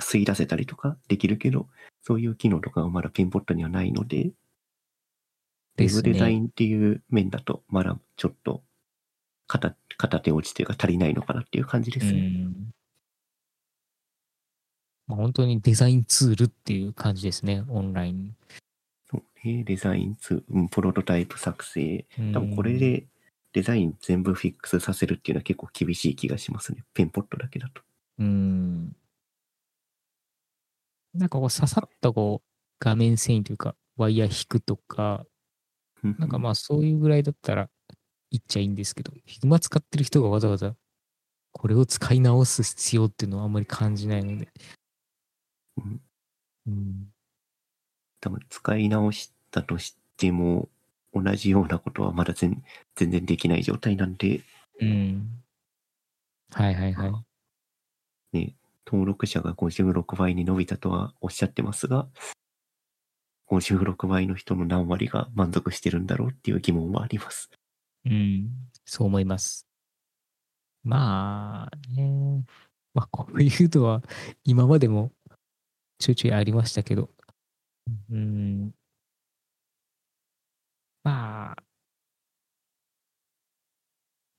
[0.00, 1.68] 吸い出せたりとかできるけど、
[2.02, 4.32] そういう機能とかがまだペンポットにはないので、
[5.78, 6.40] ウですェブデザイね。
[6.40, 8.62] ンっていう面だと、まだちょっと
[9.46, 12.20] 片片手落ちというか足りないのかなっていう感じでうすね。
[12.20, 12.72] ん。
[15.06, 18.36] まあ、本当にデザインツールっていう感じですね、オンライン。
[19.10, 22.06] そうね、デザインツーうんプロトタイプ作成。
[22.18, 23.06] うん多分これで
[23.52, 26.84] デザイン全部フィックスさせるっていうのは結構厳しい気がしますね。
[26.94, 27.82] ペンポットだけだと。
[28.18, 28.96] うん。
[31.14, 32.48] なんかこう刺さったこう
[32.80, 35.26] 画面遷移というかワイヤー引くとか、
[36.02, 37.68] なんかまあそういうぐらいだったら
[38.32, 40.74] いっちゃいいんですけど、Figma 使ってる人がわざわざ
[41.52, 44.48] これを使い直す必要っていうのはあんまり感じないので。
[45.76, 46.00] うん
[46.66, 47.12] うん。
[48.20, 50.68] 多分使い直したとしても、
[51.12, 52.64] 同じようなことはまだ全
[52.96, 54.42] 全然できない状態なんで、
[54.80, 55.42] うん。
[56.50, 57.06] はいはいは
[58.32, 58.36] い。
[58.38, 62.08] ね、登録者が56倍に伸びたとはおっしゃってますが、
[63.48, 67.50] 56倍の人の何割が満足してるんだろうっていう疑問はあります。
[68.06, 68.50] うん。
[68.84, 69.66] そう思います。
[70.84, 72.44] まあね。
[72.94, 74.02] まあこういうのは
[74.44, 75.12] 今までも
[75.98, 77.10] ちょいちょいありましたけど。
[78.10, 78.74] うん。
[81.04, 81.62] まあ。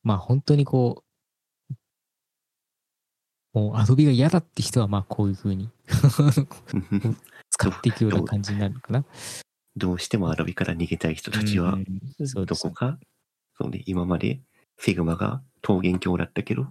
[0.04, 1.04] まあ本当にこ
[1.69, 1.73] う、
[3.54, 5.69] もうアドビが嫌だって人はまあこういう風に
[7.49, 9.06] 使っていくような感じになるのかな。
[9.76, 11.78] どう してもアドビから逃げたい人たちは、
[12.45, 12.99] どこか、
[13.58, 14.42] そうね、今まで
[14.80, 16.68] Figma が桃源郷だったけど、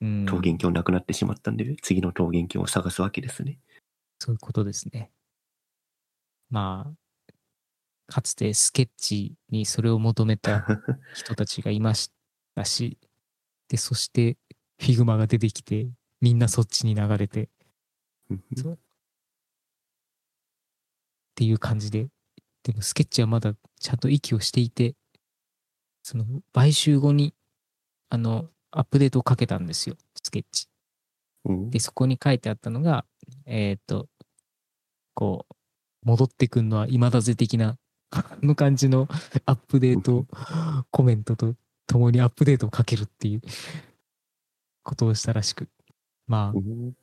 [0.00, 3.58] うん桃源郷なくなってしまったんで、次の桃源郷を探すわけですね。
[4.18, 5.10] そういうことですね。
[6.50, 6.94] まあ、
[8.06, 10.66] かつてスケッチにそれを求めた
[11.14, 12.10] 人たちがいまし
[12.54, 12.98] たし、
[13.68, 14.36] で、そして
[14.80, 15.88] Figma が出てきて、
[16.20, 17.48] みんなそっちに流れて、
[18.32, 18.38] っ
[21.34, 22.08] ていう感じで、
[22.62, 24.94] でもスケッチはまだちゃんと息をしていて、
[26.04, 27.34] その買収後に、
[28.10, 30.68] あの、アップデートをかけたんですよ、スケッチ。
[31.46, 33.06] うんで、そこに書いてあったのが、
[33.46, 34.06] えっ、と、
[35.14, 35.54] こう、
[36.04, 37.78] 戻ってくんのは今だぜ的な、
[38.10, 39.08] あ の感じの
[39.46, 40.26] アップデート
[40.90, 41.54] コメントと
[41.86, 43.40] 共にアップデートをかけるっていう
[44.82, 45.70] ことをしたらしく。
[46.26, 46.94] まあう、ん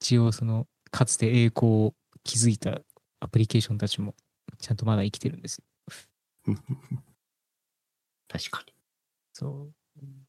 [0.00, 1.94] 一応その、かつて栄光を
[2.24, 2.80] 築いた
[3.20, 4.16] アプリケーションたちも、
[4.58, 5.64] ちゃんとまだ生きてるんですよ。
[8.28, 8.72] 確かに。
[9.32, 9.74] そう。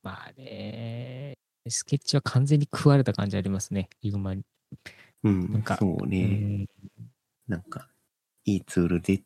[0.03, 4.43] まあね、スケッチは完全に食われた感じありますね、ヒグマに。
[5.23, 6.27] うん、なんかそうね、う
[6.63, 6.67] ん
[7.47, 7.89] なんか、
[8.45, 9.23] いいツールでき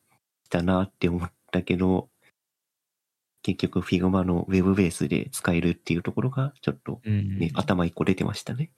[0.49, 2.09] たなって思ったけど、
[3.41, 8.71] 結局 Figma の Web ベースで使えるっていうところが、ちょっとうんね、頭一個出てましたね。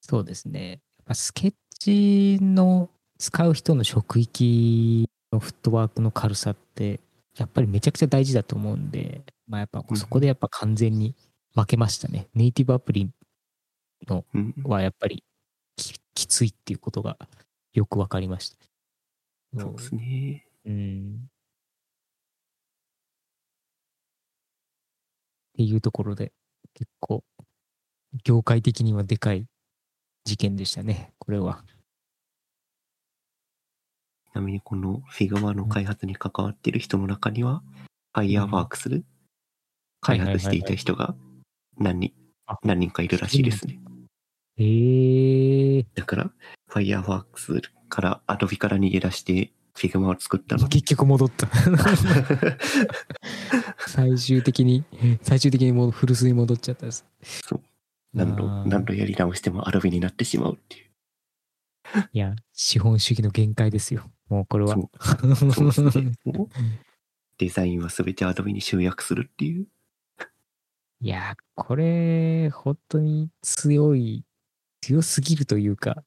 [0.00, 0.80] そうですね。
[1.04, 7.00] まあスケッチの使う人の職域のフットワークの軽さって、
[7.36, 11.14] やっぱりめちゃくちゃ大事だと思うんで、まあやっぱうんそこでやっぱ完全に
[11.54, 12.28] 負けましたね。
[12.34, 13.10] ネイティブアプリ
[14.34, 15.24] うん、はやっぱり
[15.76, 17.16] ききついっていうことが
[17.72, 18.56] よくわかりました。
[19.58, 20.46] そうですね。
[20.64, 21.28] うん。
[25.52, 26.32] っていうところで、
[26.74, 27.22] 結構、
[28.24, 29.46] 業界的にはでかい
[30.24, 31.64] 事件でしたね、これは。
[34.32, 37.62] ちなみにこの Figma の開発に関わっている人の中には、
[38.16, 39.02] Fireworks で
[40.00, 41.14] 開発していた人が
[41.78, 42.12] 何人
[42.46, 43.78] あ、何人かいるらしいですね。
[44.56, 46.30] えー、だから、
[46.70, 50.66] Fireworks から Adobe から逃げ出して Figma を作ったの。
[50.66, 51.46] 結局戻った。
[53.86, 54.82] 最終的に、
[55.20, 57.04] 最終的にもう古巣に戻っちゃったです。
[57.44, 57.60] そう。
[58.14, 60.92] 何度、何度やり直しても Adobe になってしまうっていう。
[62.12, 64.10] いや、資本主義の限界ですよ。
[64.32, 64.76] もうこれは。
[65.36, 66.12] そうそうですね。
[66.24, 66.48] もう
[67.36, 69.66] デザインは全て Adobe に集約するっていう。
[71.00, 74.24] いや、これ、本当に強い、
[74.80, 76.02] 強すぎるというか、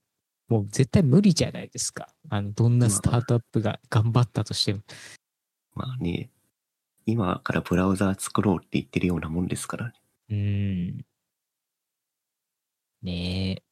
[0.47, 2.07] もう絶対無理じゃないですか。
[2.29, 4.81] あの、どんなスタートアップが頑張ったとしても。
[5.75, 6.31] まあね、
[7.05, 9.93] 今からブラウザー作ろうって言ってるようなもんですからね。
[10.29, 11.05] うーん。
[13.03, 13.63] ねえ。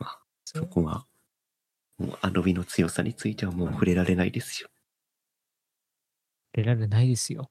[0.00, 1.06] まあそこは、
[1.98, 4.68] もう Adobe の強さについてはもう触れられないですよ。
[6.52, 7.50] 出られないですよ。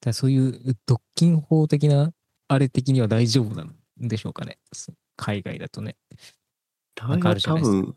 [0.00, 2.12] だそういう独禁法的な、
[2.48, 4.58] あれ的には大丈夫なんでしょうかね。
[5.16, 5.96] 海外だとね。
[7.00, 7.96] なんかあるじゃ多分、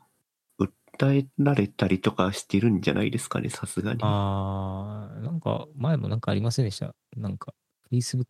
[0.59, 3.99] 訴えられたりとかしてるんじゃないですかね、さすがに。
[4.03, 6.95] あー、なんか、前もなんかありませんでした？
[7.17, 7.53] なんか、
[7.91, 8.25] Facebook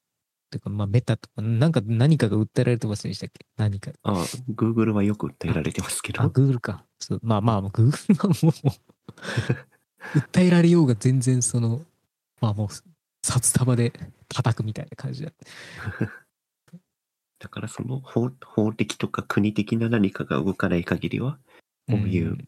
[0.59, 3.45] か、まあ、メタとか、なんか何かが訴えられてませんでしたっけ？
[3.57, 3.91] 何か。
[4.03, 6.29] ああ、Google はよく訴えられてますけあ、ど。
[6.29, 6.85] Google か。
[6.99, 11.81] そうまあまあ、Google はもう、訴え られようが全然その、
[12.41, 12.67] まあもう、
[13.23, 13.91] 札束で
[14.29, 15.31] 叩くみたいな感じだ。
[17.39, 21.37] だからその法法的とか国的な何かが動かない限りは、
[21.87, 22.47] こういう、ん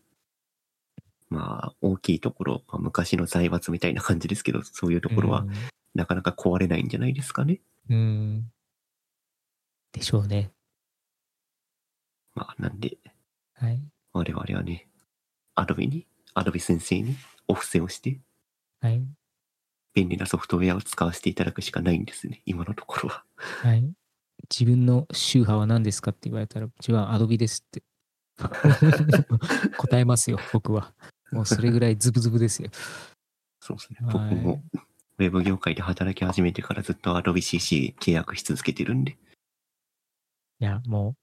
[1.29, 5.45] まあ、大きいところ、まあ、昔の財閥みたいな感じですけど、そういうところは、
[5.93, 7.59] なかなか壊れないんじゃないですかね。
[7.89, 7.97] うん。
[7.97, 8.51] うん。
[9.91, 10.51] でしょうね。
[12.35, 12.97] まあ、なんで、
[13.53, 13.81] はい。
[14.13, 14.87] 我々はね、
[15.55, 17.15] アドビに、アドビ先生に
[17.47, 18.19] お布施をして、
[18.79, 19.03] はい。
[19.93, 23.23] 便利なソフトウェアを使わせていただくしかないんですね、今のところは。
[23.37, 23.91] はい。
[24.51, 27.83] 自分の宗派は何ですかって言われたら、うちはアドビですって。
[29.77, 30.93] 答えますよ、僕は。
[31.31, 32.69] もうそれぐらいズブズブですよ。
[33.59, 33.97] そうですね。
[34.01, 34.63] はい僕も、
[35.19, 39.17] ウェブ業界で働き始めてからずっと Adobe CC 契約し続けてるんで。
[40.59, 41.15] いや、もう、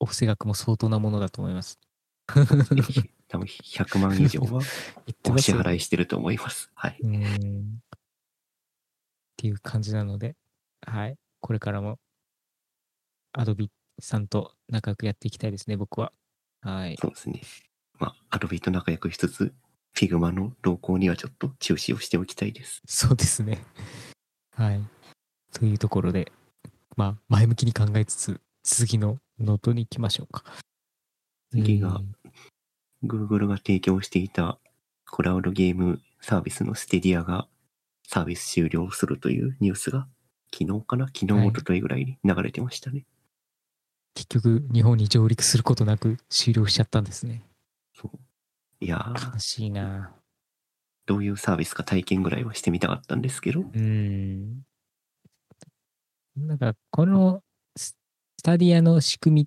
[0.00, 1.80] お布施額も相当なものだと思います。
[2.26, 4.62] 多分100万以上は
[5.28, 6.70] お支払いしてると思います。
[6.74, 6.92] はい。
[6.92, 6.96] っ
[9.36, 10.36] ていう感じなので、
[10.82, 11.16] はい。
[11.40, 11.98] これからも、
[13.32, 16.12] アドビさんと仲良くやっていきたいですね、僕は。
[16.60, 16.96] はい。
[17.00, 17.40] そうですね。
[17.98, 19.52] まあ、Adobe と仲良くしつつ、
[19.94, 22.82] Figma の動向にはちょっと注視をしておきたいです。
[22.86, 23.64] そうですね。
[24.54, 24.80] はい。
[25.52, 26.32] というところで、
[26.96, 30.44] まあ、前向きに考えつつ、次のノートに行きましょうか。
[31.50, 32.14] 次がうん、
[33.04, 34.58] Google が提供していた
[35.04, 37.48] クラウドゲームサービスの Stadia が
[38.06, 40.06] サービス終了するというニュースが
[40.52, 41.06] 昨日かな？
[41.06, 43.04] 昨日、はい一昨日ぐらいに流れてましたね。
[44.14, 47.42] 結局、日本に上陸することなく終了しちゃったんですね。
[47.94, 48.18] そう。
[48.80, 50.14] いやー悲しいな
[51.06, 54.62] どういうサービスか体験ぐらいはしてみたかったんですけど、うーん。
[56.36, 57.42] なんか、この
[57.76, 57.96] ス
[58.38, 59.46] スタディアの仕組みっ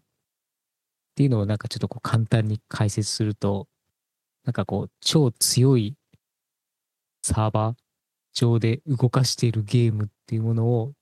[1.15, 3.67] ていうのをなんかちょっとこう簡単に解説すると、
[4.46, 5.96] なんかこう、超強い
[7.24, 7.76] サーバー
[8.34, 10.93] 上で動かしているゲームっていうものを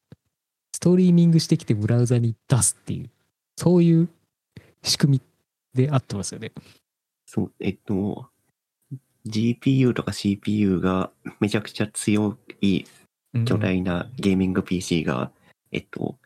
[0.74, 3.10] ストリーミングしてきてブラウザに出すっていう、
[3.58, 4.10] そういう
[4.84, 5.22] 仕組み
[5.74, 6.52] であってますよね。
[7.34, 8.30] そう、えっと、
[9.26, 12.84] GPU とか CPU がめちゃくちゃ強い
[13.34, 15.32] うん巨大なゲーミング PC が、
[15.72, 16.18] えっと、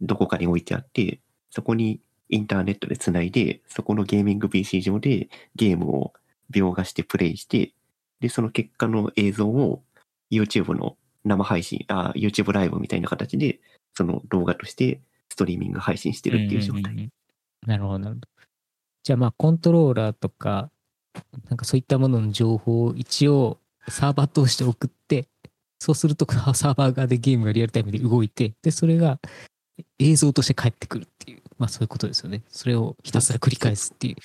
[0.00, 6.14] どこかに置いてあって、そこにインターネットでつないで、そこのゲーミング PC 上でゲームを
[6.50, 7.74] 描画してプレイして、
[8.20, 9.82] で、その結果の映像を
[10.30, 13.60] YouTube の生配信、あ、YouTube ライブみたいな形で、
[13.92, 16.94] その動画としてストリーミング配信してるっていう状態。
[16.94, 17.10] んんんうん
[17.66, 18.28] なるほど、なるほど。
[19.04, 20.70] じゃあまあコントローラーとか、
[21.50, 25.28] なんかそういったものの情報を一応サーバー通して送って、
[25.78, 29.20] そうすると サーバー側でゲームがリアルタイムで動いて、で、それが
[29.98, 32.42] 映像として返ってくるっていう、まあそういうことですよね。
[32.48, 34.16] それをひたすら繰り返すっていう。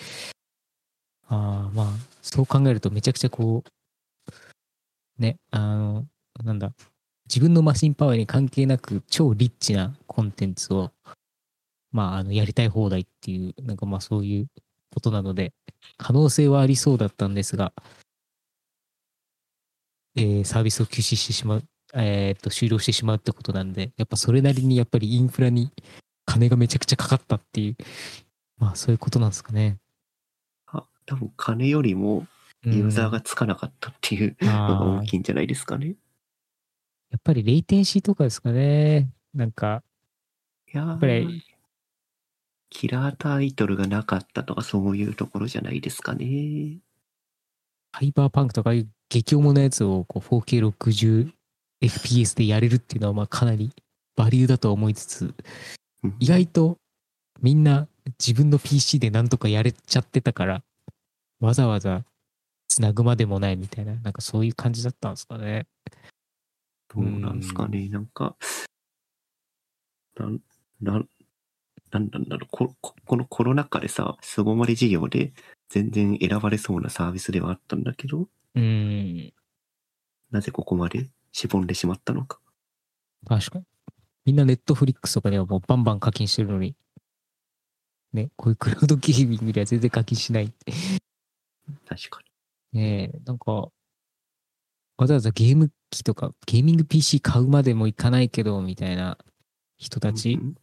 [1.28, 3.64] ああ、まあ、そう考えるとめちゃくちゃこ
[5.18, 6.08] う、ね、あの、
[6.44, 6.74] なんだ、
[7.28, 10.92] 自分のマシンパワーに関係なく超リッチなコンテンツを
[11.92, 14.48] まあ、あの、やりたい放題っていう、なんかまあそういう
[14.92, 15.54] ことなので、
[15.98, 17.74] 可能性はありそうだったんですが、
[20.16, 25.72] えーサービスを休止してしまう、えーっと、終了してしまうってことなんで、やっぱそれなりにやっぱりインフラに
[26.26, 27.78] 金がめちゃくちゃかかったっていう、
[28.58, 29.78] まあそういうことなんですかね。
[30.68, 32.28] あ多分金よりも
[32.64, 35.96] ユーザーがつかなかったっていうのが 大きいんじゃないですかね。
[37.10, 39.10] やっぱりレイテンシーとかですかね。
[39.34, 39.84] なんか、
[40.72, 41.44] いやっぱーり
[42.70, 46.78] キラータイトルがなかったとかそういうところじゃないですかね。
[47.92, 53.72] ハイパーパンクとかいう激重なやつをこう 4K60fps でやれるっていうのはまあかなり
[54.16, 55.36] バリューだとは思いつつ、うん
[56.20, 56.78] 意外と
[57.42, 60.64] みんな自分の PC でなんとかやれちゃってたから、
[61.40, 62.04] わざわざ
[62.68, 65.68] つなぐまでもないみたいな、なんかそういう感じだったんですかね。
[66.94, 67.88] どうなんですかね。
[67.90, 68.36] なんか、
[70.18, 70.40] なん、
[70.82, 71.10] なん、
[71.92, 75.34] なんなんだろうこ、ここのコロナ禍でさ、巣ごもり事業で
[75.70, 79.34] 全然選ばれそうなサービスではあったんだけど、うーん、
[80.32, 82.40] なぜここまでしぼんでしまったのか？
[83.28, 83.66] 確かに。
[84.26, 86.76] みんなネットフリックスとかではもうバンバン課金してるのに、
[88.14, 90.72] ね、こういうクラウドゲーミングでは全然課金しないって。
[91.88, 92.22] 確か
[92.74, 93.70] ねえ、なんか、
[94.98, 99.18] わざわざゲーム機とか、ゲーミング PC 買うまでもいかないけど、みたいな
[99.78, 100.18] 人たに。
[100.18, 100.56] ちうん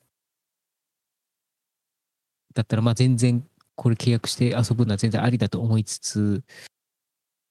[2.56, 6.42] だったら、まあ全然、これ契約して遊ぶのは全然ありだと思いつつ、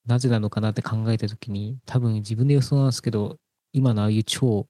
[0.08, 3.38] なぜなのかなって考えたときに、多分自分で予想なんですけど、
[3.72, 4.68] 今のああいう超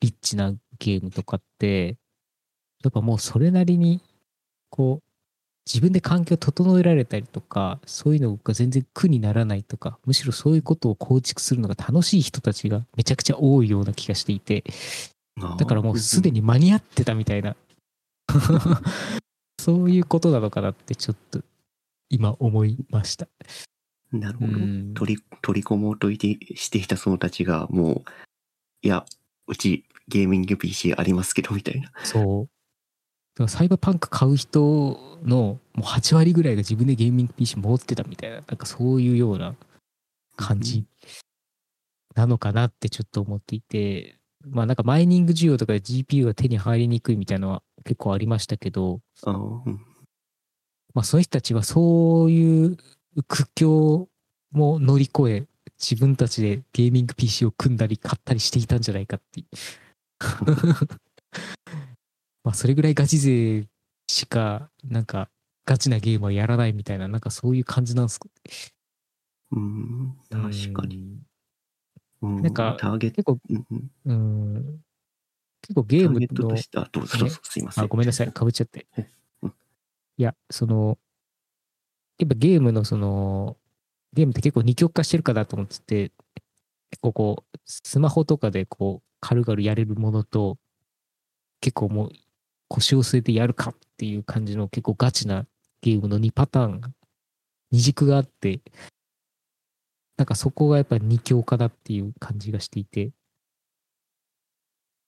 [0.00, 1.96] リッチなゲームとかって、
[2.84, 4.00] やっぱもうそれなりに、
[4.68, 5.04] こう、
[5.66, 14.64] 自分で環境を整えられたりとか、そういうのが全然苦にならないとか、むしろそういうことを構築するのが楽しい人たちがめちゃくちゃ多いような気がしていて、
[15.58, 17.56] だからもうすでに間に合ってたみたいな、
[19.62, 21.40] そういうことなのかなってちょっと
[22.10, 23.28] 今思いました。
[24.12, 24.52] なるほど。
[24.52, 28.04] うん取り、取り込もうといてしていたそのたちが、もう、
[28.82, 29.06] いや、
[29.46, 31.92] うちゲーミング PC ありますけど、みたいな。
[32.02, 32.48] そう。
[33.34, 39.54] だからサイバーパンク買う人のもう8割ぐらいが自分でゲーミング PC 持ってたみたいな、なんかそういうような
[40.36, 40.84] 感じ。
[42.16, 49.32] なのかなってちょっと思っていて、まあなんかマイニング需要とかで GPU が手に入りにくいみたいなのは結構ありましたけど、あ。
[50.94, 52.76] まあその人たちはそういう
[53.28, 54.08] 苦境
[54.50, 55.46] も乗り越え、
[55.80, 59.44] 自分たちでゲーミング PC を組んだり買ったりしていたんじゃないかって。
[62.44, 63.66] まあそれぐらいガチ勢
[64.08, 65.30] しか、なんか
[65.64, 68.28] ガチなゲームはやらないみたいな、なんかそういう感じなんですか？
[69.52, 71.18] うん、確かに。。
[72.22, 73.38] うん、なんかターゲット、結構、
[74.04, 74.80] うん、
[75.62, 77.84] 結構ゲームのとして、あ、どうぞどうぞ、すいません。
[77.84, 78.86] あ、ごめんなさい、かぶっちゃって。
[79.42, 79.54] うん。
[80.18, 80.98] いや、その、
[82.18, 83.56] やっぱゲームのその、
[84.12, 86.12] ゲームって結構二極化してるかなと思ってて、
[86.90, 90.58] 結構こう、スマホとかでこう、軽々やれるものと、
[91.60, 92.10] 結構もう
[92.68, 95.46] 腰を据えてやるかっていう感じの結構ガチな
[95.80, 96.80] ゲームの2パターン、
[97.70, 98.60] 二軸があって、
[100.16, 103.12] なんかそこがやっぱり二強化だっていう感じがしていて、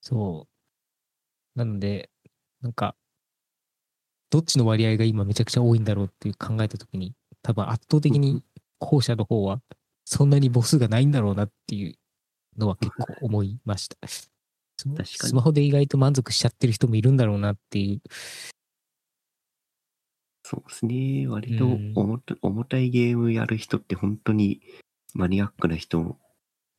[0.05, 0.47] そ
[1.57, 1.59] う。
[1.59, 2.11] なので、
[2.61, 2.95] なんか、
[4.29, 8.45] どっちの割合が今めちゃくちゃ多いんだろうっていう考えたときに、多分圧倒的に
[8.79, 9.61] 後者の方は
[10.05, 11.95] そんなに母数がないんだろうなっていう
[12.59, 13.97] のは結構思いました。
[14.85, 18.03] 確かにスマホで意外と満足しちゃってる人もいるんだろうなっていう。
[20.43, 21.27] そうですね。
[21.29, 24.61] 割とうん重た重たいゲームやる人って本当に
[25.15, 26.19] マニアックな人、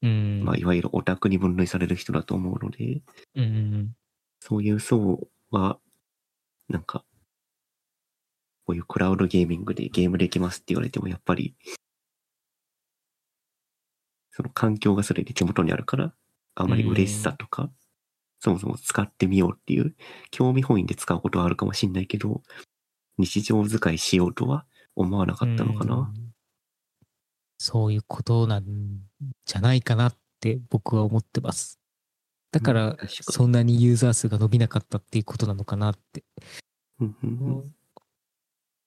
[0.01, 0.43] うん。
[0.43, 3.01] まあ、いわゆるオタクに分類される人だと思うので、
[3.35, 3.95] うん。
[4.39, 5.79] そういう層は、
[6.69, 7.05] なんか、
[8.65, 11.55] こういうクラウドゲーミングでゲームできますって言われても、やっぱり、
[14.31, 16.13] その環境がそれで手元にあるから、
[16.55, 17.71] あまり嬉しさとか、
[18.39, 19.95] そもそも使ってみようっていう、
[20.31, 22.41] 興味本位で使うことはあるかもしんないけど、
[23.17, 24.65] 日常使いしようとは
[24.95, 25.95] 思わなかったのかな。
[25.97, 26.34] うん
[27.65, 28.63] そういうことなん
[29.45, 31.79] じゃないかなって僕は思ってます。
[32.51, 36.23] だからそんなにユーザー数が伸びなかったっていうことなのかなって。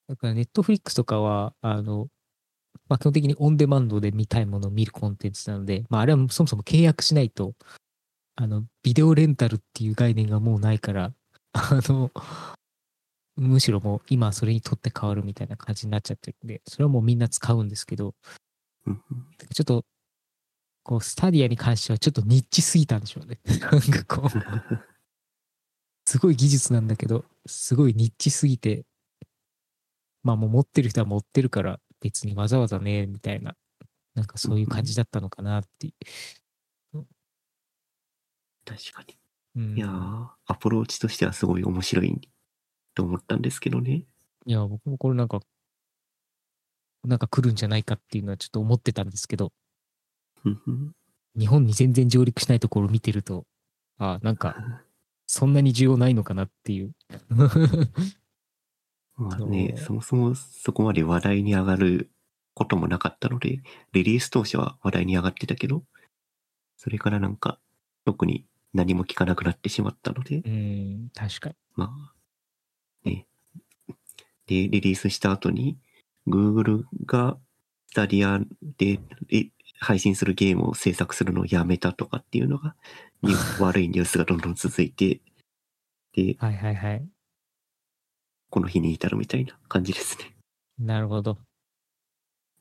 [0.09, 2.09] だからネットフリックスとかは、あの、
[2.89, 7.55] まあ、基本的にオンデマンドで見たいものを見るコンテンツなので、まあ、あれはそもそも契約しないと、
[8.37, 11.13] あの、ビデオレンタルっていう概念がもうないから、
[11.53, 12.13] あの、
[13.37, 18.15] むしろもう今はそれにとって変わるみたいな感じになっちゃってるんで、それはもうみんな使うんですけど、
[18.89, 19.85] うんうんちょっと、
[20.83, 23.41] こう、スタディアに関してはちょっとニッチすぎたんでしょうね。
[23.71, 24.31] なんかこう、
[26.07, 28.85] すごい技術なんだけど、すごいニッチすぎて、
[30.23, 33.57] まあもう持ってる人は持ってるから、別にわざわざね、みたいな、
[34.15, 37.05] なんかそういう感じだったのかなっていう。
[38.65, 39.19] 確かに。
[39.57, 42.21] うん、いやー、アプローチとしてはすごい面白い
[42.95, 44.05] と思ったんですけどね。
[44.47, 45.41] いや、僕もこれなんか、
[47.05, 49.53] なんか来るんじゃないかっていうのはちょっと思ってたんですけど、
[51.37, 53.45] 日本に全然上陸しないところを見てると、
[53.99, 54.57] あなんか、
[55.27, 56.93] そんなに需要ないのかなっていう。
[59.17, 62.11] まあね、そもそもそこまで話題に上がる
[62.55, 65.85] こともなかったので、リリース当初は話題に上がってたけど、
[66.77, 67.61] それからなんか、
[68.05, 71.57] 特に何も聞かなくなってしまったので、うん、確かに。
[71.75, 72.13] ま
[73.05, 73.27] あ、ね。
[74.47, 75.79] で、リリースした後に、
[76.29, 77.39] Google が
[77.89, 78.41] スタディア
[78.77, 79.01] で
[79.31, 79.51] え
[79.81, 82.75] 配信するゲームを制作するのをやめたとかっていうのが、
[83.23, 85.21] に 悪いニュースがどんどん続いて、
[86.13, 87.09] で、はいはいはい。
[88.51, 90.35] この日に至るみたいな感じですね。
[90.79, 91.39] なるほど。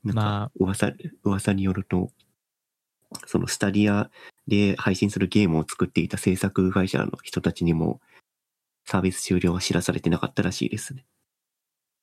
[0.03, 0.93] まあ、噂、
[1.23, 2.11] 噂によると、
[3.25, 4.11] そのスタディア
[4.47, 8.01] で配信するゲームを作っていた制作会社の人たちにも、
[8.85, 11.05] サービス終了は知らされてなかったらしいですね。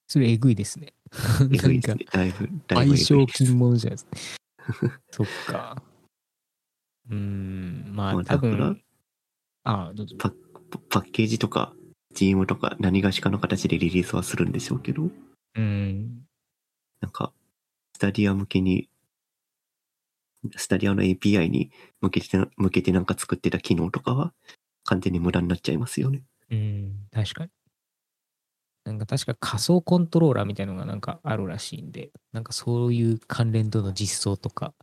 [0.06, 0.92] それえぐいですね。
[1.52, 2.04] えぐいですなんか。
[2.04, 4.10] ねだいぶ、だいぶ賠償金ものじゃないですか。
[5.10, 5.82] そっか。
[7.10, 8.82] うーん、まあ多まあだから分、
[9.64, 10.16] あどうぞ。
[10.18, 10.32] パ
[10.88, 11.74] パッケージとか、
[12.14, 15.10] GM とか何がしかの形でリリースはするんでしょうけど、
[15.54, 16.26] うん、
[17.00, 17.32] なんか、
[17.94, 18.88] スタディア向けに、
[20.56, 24.32] スタディアの API に向けて、向けてなんか作ってた機能とかは、
[24.84, 26.22] 完全に無駄になっちゃいますよね。
[26.50, 27.50] うん、確かに。
[28.84, 34.74] なんか確か仮想コントローラーみたいなのがなんかあるらしいんで、なんかそういう関連との実装とか、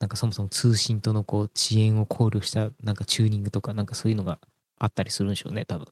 [0.00, 4.38] なんかそもそも通信とのこう遅延を考慮したなんかチューニングとか、なんかそういうのが
[4.78, 5.86] あったりするんでしょうね、多分。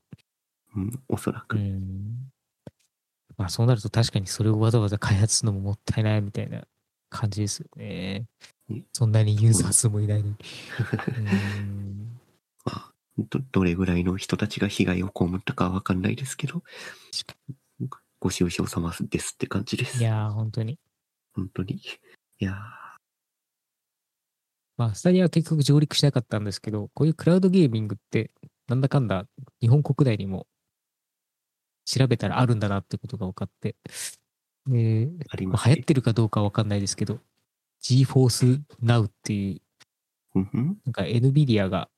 [0.76, 1.56] うん、おそらうく。
[1.58, 2.30] ん。
[3.36, 6.62] まあそうなると確かにそれをわざわざ開発するのももったいないみたいな
[7.10, 8.26] 感じですよね
[8.68, 8.84] ね。
[8.92, 10.36] そんなにユーザー数もいないのに。
[13.18, 16.62] ど、どれぐらいの人たちが被害を被ったかはわかんないですけど、
[18.20, 20.00] ご愁傷様ですって感じです。
[20.00, 20.78] いやー、本当に。
[21.34, 21.74] 本当に。
[22.38, 22.92] いやま
[24.76, 28.30] まあ、スタディアは結局上陸しなかったんですけど、こういうクラウドゲーミングって、
[28.68, 29.26] なんだかんだ
[29.60, 30.46] 日本国内にも
[31.84, 33.76] 調べたらあるんだなってことが分かって、
[34.66, 35.60] でありま。
[35.64, 37.20] 流行ってるかどうかは分かんないですけど、
[37.82, 39.60] GeForce Now ってい
[40.34, 41.88] う、なんか NVIDIA が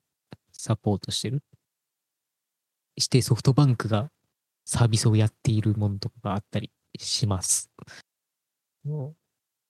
[0.64, 1.42] サポートしてる、
[2.96, 4.10] してソフトバンクが
[4.64, 7.70] サービスをやっているものとかがあったりします。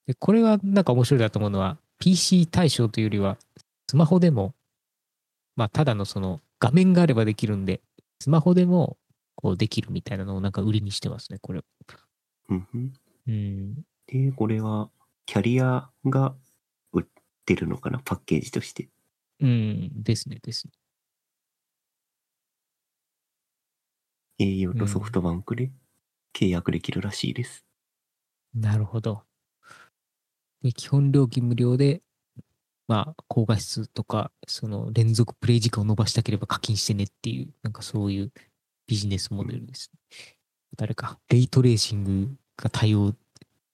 [0.06, 3.38] でこれはなんか面白いなと思うのは、PC 対象というよりは、
[3.88, 4.54] スマホでも、
[5.56, 7.80] まあ、ただのその画面があればできるんで、
[8.20, 8.96] スマホでも
[9.34, 11.64] こうできるみたいなのをなんか売りにしてますね、これ。
[12.50, 12.92] うんうん
[13.26, 13.74] うん。
[14.06, 14.90] で、これは、
[15.26, 16.36] キャリアが
[16.92, 17.04] 売っ
[17.44, 18.88] てるのかな、パッケージとして。
[19.40, 20.72] うん、ですね、ですね。
[24.38, 25.70] Au とソフトバンクで
[26.34, 27.64] 契約できるらしいです。
[28.54, 29.22] なるほど。
[30.62, 32.02] で、基本料金無料で、
[32.88, 38.32] まあ、高画質とか、その連続プレイ時間を伸ばしたければ課金してねっていう、なんかそういう
[38.86, 39.90] ビジネスモデルです。
[40.76, 43.14] 誰か、レイトレーシングが対応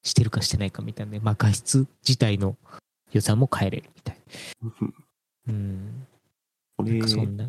[0.03, 2.57] してるかしてないかみたいなね、まあ画質自体の
[3.13, 4.17] 予算も変えれるみたい
[4.63, 4.95] うんうん
[5.47, 5.55] な。
[5.55, 6.07] うん。
[6.77, 7.49] これなんか、そんな。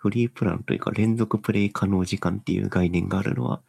[0.00, 3.60] フリープランというか連続プレイ可能時間っていう概念があるのは、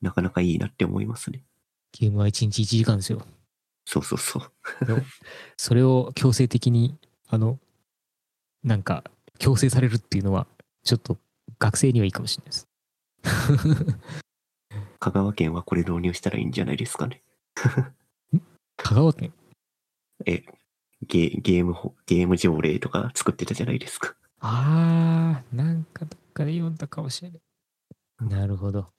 [0.00, 1.42] なかなかいいなって思いますね。
[1.90, 3.20] ゲームは1日1時間ですよ。
[3.84, 4.52] そうそうそう。
[5.56, 6.96] それを強制的に、
[7.28, 7.58] あの、
[8.62, 9.02] なんか、
[9.40, 10.46] 強制されるっていうのは、
[10.84, 11.18] ちょっと
[11.58, 12.68] 学生にはいいかもしれないです。
[15.00, 17.24] 香川県はこれ導入したらいいんじゃないですかね。
[18.76, 19.34] 香川県？
[20.26, 20.44] え、
[21.08, 24.14] ゲゲームほ、ゲーム条例とか作ってたじゃないですか。
[24.44, 27.40] あー、なんかどっかで読んだかもしれない。
[28.28, 28.92] なるほど。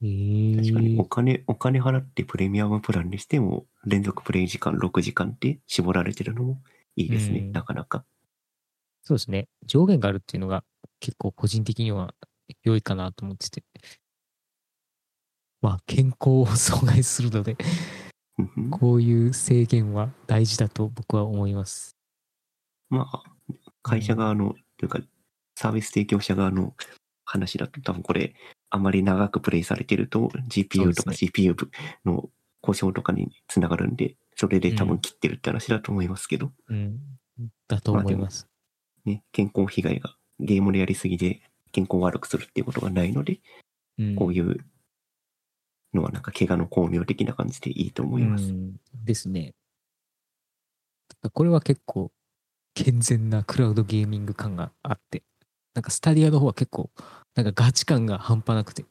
[0.00, 6.62] えー、確かにお金、お金払ってプレミアムプランにしても、連続プレイ時間6時間って絞られてるのも
[6.94, 7.40] いいですね。
[7.40, 8.04] うんなかなか。
[9.02, 9.48] そうですね。
[9.64, 10.62] 上限があるっていうのが
[11.00, 12.14] 結構個人的には
[12.62, 13.64] 良いかなと思ってて。
[15.62, 17.56] まあ、健康を 阻害するので、
[18.70, 21.96] こういう制限は大事だと僕は思います。
[22.90, 23.22] まあ、
[23.82, 25.00] 会社側の、というか、
[25.54, 26.74] サービス提供者側の
[27.24, 28.34] 話だと多分これ、
[28.70, 31.56] あまり長くプレイされてると GPU とか CPU
[32.04, 32.28] の
[32.60, 36.98] 故障とかにつながるんで、それで多分切ってるって話だと思いますけど、うん。
[37.68, 38.48] だと思います。
[39.04, 41.40] ね、健康被害がゲームでやりすぎで
[41.72, 43.40] 健康を悪くするっていうことがないので、
[43.98, 44.58] うんこういう
[45.96, 48.44] のはなんか怪我の巧妙的な感じでいいと思います。
[48.44, 49.54] うんですね。
[51.32, 52.12] これは結構
[52.74, 55.22] 健全なクラウドゲーミング感があって、
[55.74, 56.90] なんかスタディアの方は結構
[57.34, 58.84] なんかガチ感が半端なくて、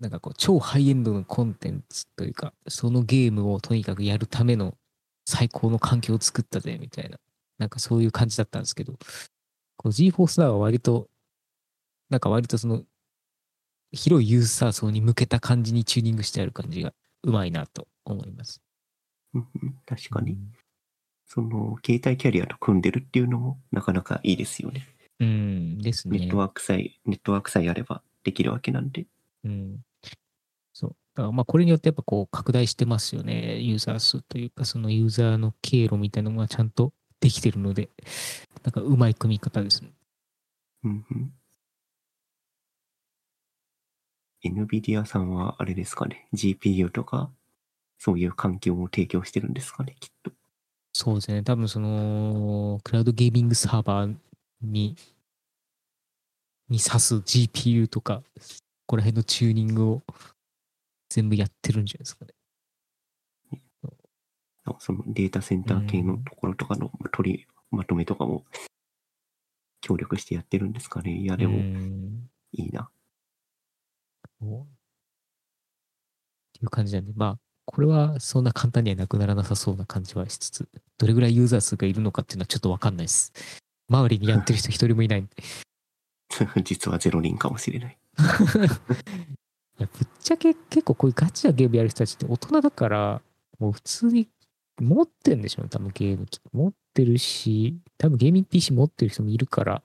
[0.00, 4.74] なんかこう超ハイエンドのコンテンツというか、そのゲームをとにかくやるための
[5.26, 7.18] 最高の環境を作ったぜみたいな、
[7.58, 8.94] なんかそういう感じだったんですけど、
[9.84, 11.08] GForce は割と、
[12.10, 12.82] なんか割とその
[13.94, 16.92] 広いユーザー層に向けた感じにチューニングしてある感じが
[17.22, 18.60] うまいなと思います。
[19.34, 20.36] うんうん確かに、
[21.26, 24.86] その携帯キャリアと組んでるっていうのもなかなかいいですよね。
[25.20, 26.18] うん、ですね。
[26.18, 29.06] ネットワークさえ、ネットワークさえあればできるわけなんで。
[29.44, 29.80] うん。
[30.72, 30.96] そう。
[31.14, 33.58] だからまあこれによってやっぱこう拡大してますよね。
[33.58, 37.90] ユーザー数というか、そのユーザーの経路みたいなのがちゃんとできてるので、
[38.62, 39.92] なんかうまい組み方ですね。
[40.84, 41.32] うんうん。
[44.44, 47.30] NVIDIA さんはあれですかね、GPU とか、
[47.98, 50.32] そういう環境を提供してるんですかね、きっと。
[50.92, 51.42] そうですね。
[51.42, 54.14] 多分その、クラウドゲーミングサーバー
[54.62, 54.96] に、
[56.68, 58.22] に挿す GPU とか、こ
[58.86, 60.02] こら辺のチューニングを
[61.08, 62.34] 全部やってるんじゃないですかね。
[64.78, 68.46] そのデータセンター系のところとかの取りまとめとかも
[69.82, 71.14] 協力してやってるんですかね？
[71.18, 72.88] いや、でもうんいいな。
[74.44, 74.66] っ
[76.52, 80.68] ていう感じなんで、まあ、これはそんな簡単にはなくならなさそうな感じはしつつ、
[80.98, 83.32] どれぐらいユーザー数がいるのかっていうのはちょっとわかんないです。
[83.88, 85.30] 周りにやってる人一人もいないんで。
[86.64, 87.98] 実はゼロ人かもしれない。
[89.76, 93.22] いやぶっちゃけ結構こういうガチなゲームやる人たちって大人だから、
[93.58, 94.28] もう普通に
[94.80, 96.40] 持ってんでしょうね、多分ゲーム機。
[96.52, 99.82] 持ってるし、多分ゲーミング PC 持ってる人もいるから、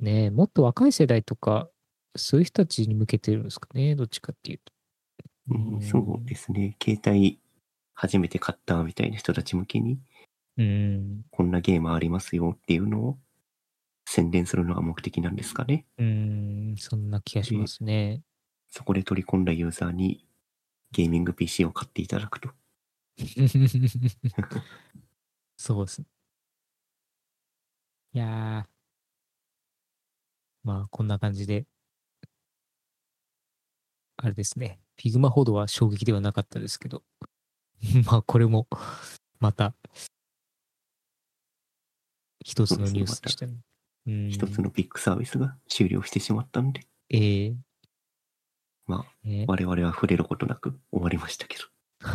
[0.00, 1.68] ねえ、もっと若い世代とか、
[2.16, 4.72] そういう人たちに向けてるんですかね、どっちかっていうと。
[5.50, 6.76] うん、そうですね。
[6.82, 7.38] 携帯
[7.94, 9.98] 初めて買ったみたいな人たち向けに、
[10.56, 11.24] うん。
[11.30, 13.18] こんなゲームありますよっていうのを
[14.06, 15.86] 宣伝するのが目的なんですかね。
[15.98, 18.22] うん、そんな気がしますね。
[18.68, 20.26] そこで取り込んだユーザーに
[20.92, 22.50] ゲーミング PC を買っていただくと。
[25.56, 26.06] そうですね。
[28.14, 28.72] いやー。
[30.64, 31.66] まあ、こんな感じで。
[34.24, 34.78] あれですね。
[34.96, 37.02] Figma ほどは衝撃ではなかったですけど。
[38.06, 38.68] まあ、これも、
[39.40, 39.74] また、
[42.44, 43.54] 一つのニュースでしたね。
[44.06, 47.54] うん一つのビッグサービスが終了してしまったんで、ええ
[48.86, 51.64] まあ、ね我々は触れることなく終わりましたけど。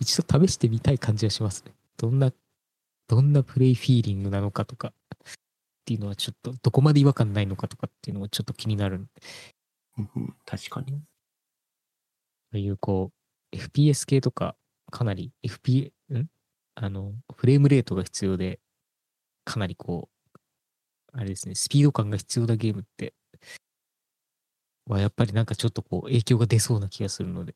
[0.00, 1.74] 一度試してみたい感じはしますね。
[1.96, 2.32] どんな、
[3.08, 5.18] どんなプレイフィーリングなのかとかっ
[5.84, 9.06] ていうのはちょっと、どこまで違和感ないのかとかっていうのもちょっと気になる。
[9.98, 10.36] うんうん。
[10.46, 10.92] 確かに。
[10.92, 10.98] こ
[12.54, 13.12] ういうこ
[13.52, 14.56] う、FPS 系とか、
[14.90, 16.26] かなり FP、ん？
[16.74, 18.60] あの、フレームレートが必要で、
[19.44, 20.38] かなりこう、
[21.12, 23.14] あれですね、スピード感が必要なゲームって、
[24.86, 27.54] はやっぱりなんかちょっとこう、影響が出そうな気がするので、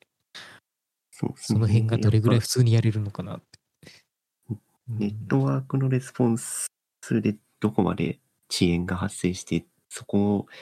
[1.11, 1.57] そうですね。
[1.57, 3.59] その辺がどれぐらい普通にやれるのかなって。
[4.49, 4.55] ぱ
[4.89, 6.69] ネットワークのレスポンス
[7.11, 8.21] でどこまで
[8.51, 10.55] 遅延が発生して、そこで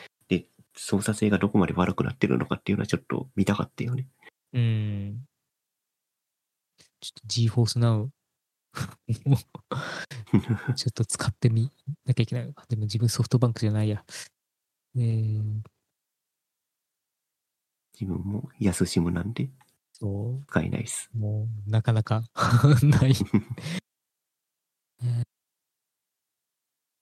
[0.76, 4.06] 操作性がどこまで悪くなってるのかっていうのはちょっと見たかったよね。
[4.52, 4.62] うん。
[4.62, 5.24] うん
[7.00, 8.08] ちょっと GForce Now
[9.26, 9.36] も
[10.70, 11.70] うちょっと使ってみ
[12.06, 12.64] なきゃいけないのか。
[12.68, 14.02] でも自分ソフトバンクじゃないや。
[14.96, 15.42] えー、
[18.00, 19.50] 自分も安シムなんで
[19.92, 21.10] そ使えないです。
[21.14, 22.22] う、もうなかなか
[22.82, 23.12] ない。
[25.02, 25.24] えー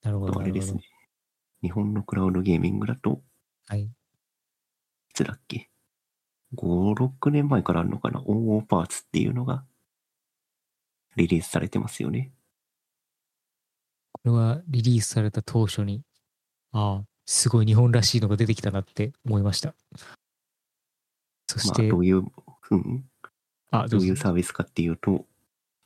[0.03, 0.41] なるほど。
[0.41, 0.83] あれですね。
[1.63, 3.23] 日本のクラウドゲーミングだと、
[3.73, 3.85] はい。
[3.85, 3.89] い
[5.15, 5.71] つだっけ
[6.57, 9.65] ?5、6年前からあるのかな ?OO パーツっていうのが
[11.17, 12.33] リリースされてますよね。
[14.13, 16.03] これはリリースされた当初に、
[16.73, 19.75] ああ、すごい日本らしいのが出てきたなって思いました。
[21.47, 22.77] そしまあ、て、どういう、う？
[22.77, 23.09] ん、
[23.71, 25.25] あ、どういうぞサービスかっていうと、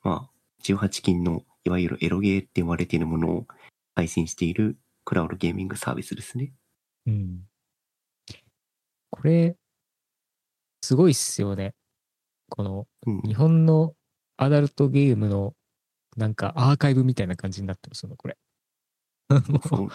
[0.02, 0.30] まあ、
[0.64, 3.46] 18金のいわゆるエロゲーって言われているものを
[3.94, 6.52] 配信しているクラウドゲーミングサービスですね。
[7.06, 7.48] うん。
[9.10, 9.56] これ、
[10.82, 11.74] すごいっすよね。
[12.48, 13.20] この、うん。
[13.22, 13.94] 日本の
[14.36, 15.54] アダルトゲームの、
[16.16, 18.36] なんかアーカイブみたいな感じになってますよね、これ。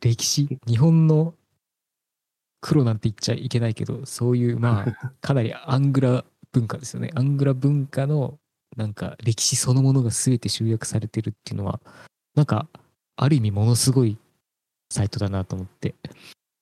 [0.00, 1.34] 歴史、日本の
[2.60, 7.10] 黒なんて言っちゃいけないけど、そういう、まあ、 かなりアングラ文化ですよね。
[7.14, 8.38] アングラ文化の、
[8.76, 11.80] なんか歴史そのものが全て集約されてるっていうのは、
[12.34, 12.68] なんか、
[13.16, 14.18] ある意味ものすごい
[14.90, 15.94] サイトだなと思って。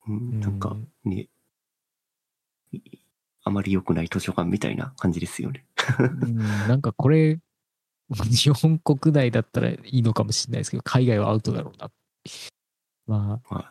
[0.08, 1.28] うんなんかね、
[2.72, 2.80] い
[3.42, 5.66] あまり良くない図書館みたいな感じですよね。
[6.22, 7.38] うんなんかこれ、
[8.10, 11.90] 日本国内だったらいいのかもしれないですけど、海外はアウトだろうな。
[13.06, 13.70] まあ、まあ、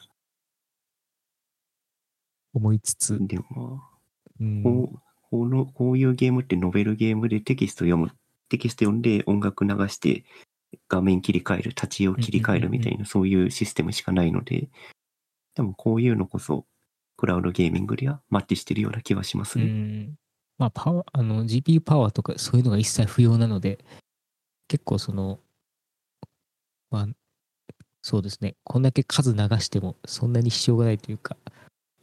[2.54, 3.98] 思いつつ、でもまあ、
[4.40, 5.00] うん、こう
[5.32, 8.12] このこういうゲームってノベルゲームでテキスト読む、
[8.50, 10.24] テキスト読んで音楽流して
[10.88, 14.70] 画面切り替える、立ち絵を切り替えるみたいな、そういうシステムしかないので、
[15.56, 16.66] 多分こういうのこそ、
[17.18, 19.68] クラウドゲーミングではマッチしてるような気はしますうね。
[19.68, 20.16] ん、
[20.58, 23.84] まあ、パワー、あの、GPU パワーとかそういうのが一切不要なので、
[24.68, 25.40] 結構その、
[26.90, 27.08] まあ、
[28.02, 31.38] そうですね、こんだけ数流してもそんなに支障がないというか、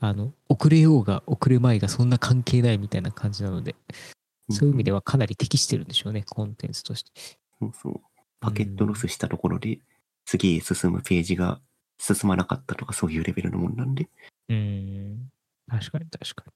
[0.00, 3.76] あの、遅れようが遅れまいがそんな関係ないみたいな感じなので、
[4.50, 4.96] そういう意味では。
[4.96, 7.12] はかなり適してるんでしょうね、コンテンツとして。
[7.60, 8.00] そうそう。
[8.40, 9.78] パケットロスしたところで、
[10.24, 11.60] 次へ進むページが
[12.00, 14.08] 進まなかったとか、そういうレベルのもんなんで。
[14.48, 15.30] うん。
[15.68, 16.52] 確かに確かに。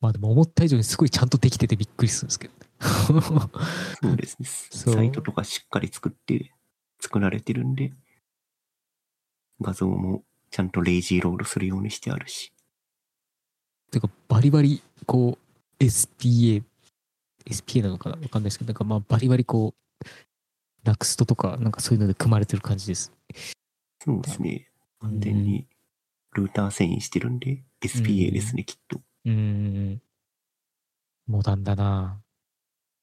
[0.00, 2.60] まあでも思った以上にすごいちゃんとできててびっくりするんですけどね。
[4.02, 4.46] そうですね。
[4.46, 6.52] サイトとかしっかり作って、
[7.00, 7.92] 作られてるんで、
[9.60, 12.52] 画像もちゃんとレイジーロールするようにしてあるし。
[13.92, 15.38] てかバリバリこ
[15.80, 16.64] う SPA、
[17.46, 18.16] SPA なのかな？
[18.16, 20.04] わかんないですけど、なんかまあバリバリこう、
[20.84, 23.12] ナクストとかなんかそういうので組まれてる感じです。
[24.04, 24.68] そうですね。
[25.00, 25.66] 完全に
[26.34, 29.00] ルーター遷移してるんで、SPA ですね、きっと。
[29.24, 30.00] うん。
[31.26, 32.20] モダンだな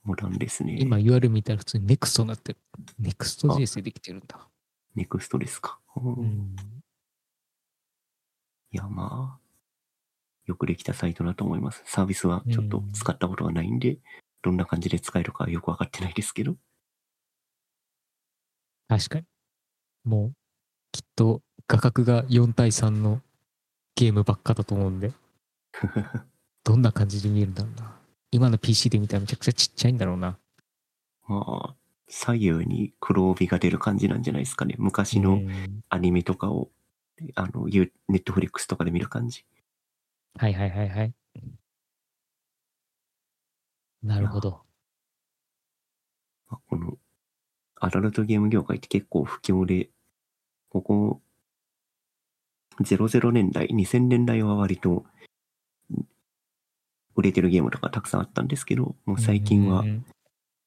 [0.03, 0.77] モダンですね。
[0.79, 2.59] 今 URL 見たら普通に NEXT になってる。
[3.01, 4.47] NEXTJS でできてるんだ。
[4.95, 5.79] ネクストですか。
[5.95, 6.55] うんうん。
[8.71, 9.41] いや、まあ、
[10.45, 11.83] よくできたサイトだと思います。
[11.85, 13.97] サービスはちょっと使ったことがないんで、
[14.41, 16.55] どんな感じで使えるかはよくわかってないですけど。
[18.91, 19.25] 確かに。
[20.03, 20.33] もう、
[20.91, 23.21] きっと画角が4対3の
[23.95, 25.13] ゲームばっかだと思うんで、
[26.65, 27.97] どんな感じで見えるんだろうな。
[28.31, 30.37] 今の PC で見たらめちゃくちゃちっちゃいんだろうな。
[31.25, 31.75] まあ、
[32.09, 34.75] 左右に黒帯が出る感じなんじゃないですかね。
[34.77, 36.69] 昔のうんアニメとかを
[37.35, 39.45] あの、ユネットフリックスとかで見る感じ。
[40.35, 41.13] はいはいはいはい。
[44.03, 44.65] なるほど。
[46.49, 46.97] まあこの、
[47.81, 49.89] アダルトゲーム業界って結構不況で、
[50.69, 51.21] ここ、
[52.81, 55.03] 00年代、2000年代は割と、
[57.15, 59.83] 売れてるゲームとかたくさんあったんですけど、もう最近は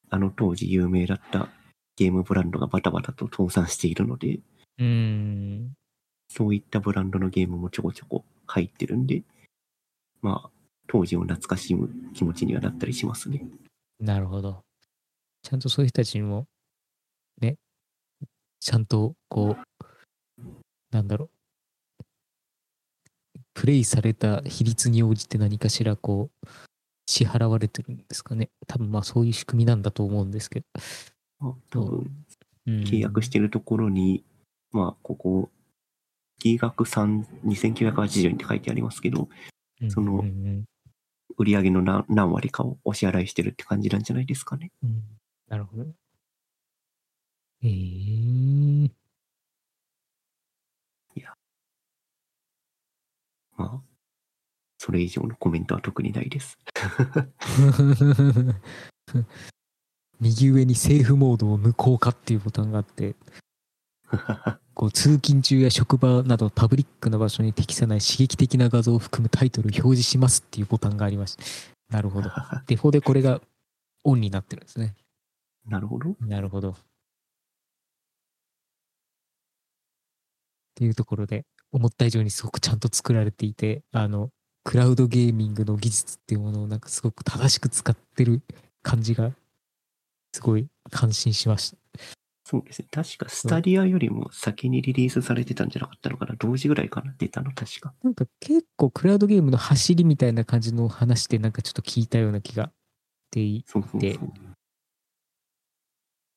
[0.09, 1.49] あの当時有名だった
[1.95, 4.39] ゲームブランドがバタバタと倒産しているので、
[6.27, 9.23] そういったブランドのゲームもちょこちょこ入ってるんで、
[10.21, 10.49] まあ、
[10.87, 13.45] 当時を懐かしむ気持ちにはなったりしますね。
[13.99, 14.63] なるほど。
[15.41, 16.45] ちゃんとそういう人たちにも、
[17.41, 17.57] ね、
[18.59, 19.57] ちゃんとこ
[20.37, 20.43] う、
[20.91, 21.29] なんだろ
[21.99, 26.47] う、プレイされた比率に応じて何かしらこう、
[27.07, 28.49] 支払われてるんですかね。
[28.67, 30.65] 多分まあそういう仕組みなんだと思うんですけど。
[31.39, 32.25] まあ、多分、
[32.67, 34.23] うん、契約してるところに、
[34.71, 35.49] まあ、ここ、
[36.39, 39.29] 月額3 2980円って書いてありますけど、
[39.89, 40.65] そのうんうん
[41.37, 44.71] 売上の何何割かをお支払いしてるって感じなんじゃないですかね。
[44.83, 45.03] うんうん
[45.47, 45.85] なるほど。
[47.65, 48.89] えー、
[53.57, 53.81] まあ、
[54.77, 56.59] それ以上のコメントは特にないです。
[60.21, 63.15] 右上にセーフモードを無効化っていうボタンがあって、
[64.75, 71.43] こう通勤中や職場などパブリックな場所に適さない刺激的な画像を含むタイトルを表示しますっていうボタンがありました。
[71.89, 72.29] なるほど。
[72.67, 73.41] デフォでこれが
[74.03, 74.95] オンになってるんですね。
[75.65, 76.15] なるほど。
[76.19, 76.75] なるほど。
[80.75, 84.29] っていうところで、思った以上にすごくちゃんと作られていて、あの、
[84.65, 88.41] クラウドゲーミングの技術っていうものをなんかすごく正しく使ってる
[88.83, 89.31] 感じが、
[90.33, 91.77] すごい感心しました。
[92.43, 92.87] そうですね。
[92.91, 96.35] 確かスタディアよりも先にリリースされてたんじゃなかったのかな？
[96.35, 97.15] 同時ぐらいかな。
[97.17, 97.93] 出たの、確か。
[98.03, 102.71] なんか結構クラウドゲームの走りみたいな感じの話でなんかちょっと聞いたような気がし
[103.31, 104.33] ていそうそうでそう。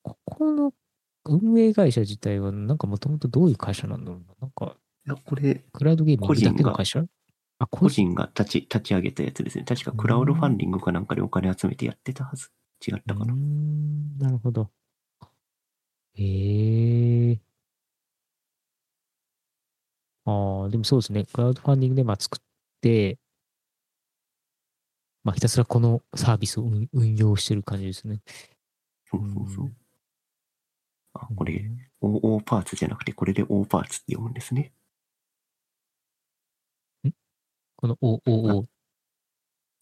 [0.03, 0.73] ここの
[1.29, 4.35] 運営会社自体はなんかもともとどういう会社なんだろうな。
[4.41, 4.77] なんか
[5.07, 7.05] いや、これ、クラウドゲーミングだけの会社？
[7.59, 8.09] あ、個個人？
[8.11, 9.65] 人が立ち、立ち上げたやつですね。
[9.65, 12.51] 確かクラウドファンディングかなんかでお金集めてやってたはず。
[12.87, 13.35] 違ったかな。
[14.19, 14.71] なるほど。
[16.15, 17.41] へえ
[20.25, 21.25] ああ、でもそうですね。
[21.25, 22.41] クラウドファンディングでまあ作っ
[22.81, 23.19] て、
[25.25, 28.21] まあひたすらこのサービスを運運用してる感じですね。
[29.11, 29.73] そうそうそうう。
[31.21, 34.73] あ、これ、うん OO パーツじゃなくて、これで O パーツって読むんですね。
[37.77, 38.67] この OOO。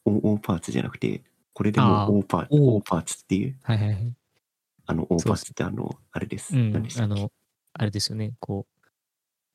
[0.06, 1.22] OO パーツじゃなくて、
[1.52, 4.12] これでも O パーツ、O パーツっていう、はいはいはい。
[4.86, 6.54] あの O パーツってあの、あれです。
[6.54, 7.30] うん何であの、
[7.74, 8.32] あれですよね。
[8.40, 8.86] こう、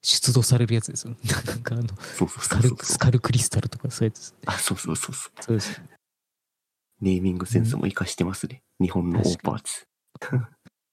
[0.03, 1.17] 出土されるやつですよね。
[1.47, 4.36] なんかあの、そうそうスカルそうそうスカルクリスタルとかそういうやつです。
[4.45, 5.43] あ、そうそうそうそう。
[5.43, 5.82] そうです。
[6.99, 8.63] ネーミングセンスも活かしてますね。
[8.79, 9.88] 日本の O パーツ。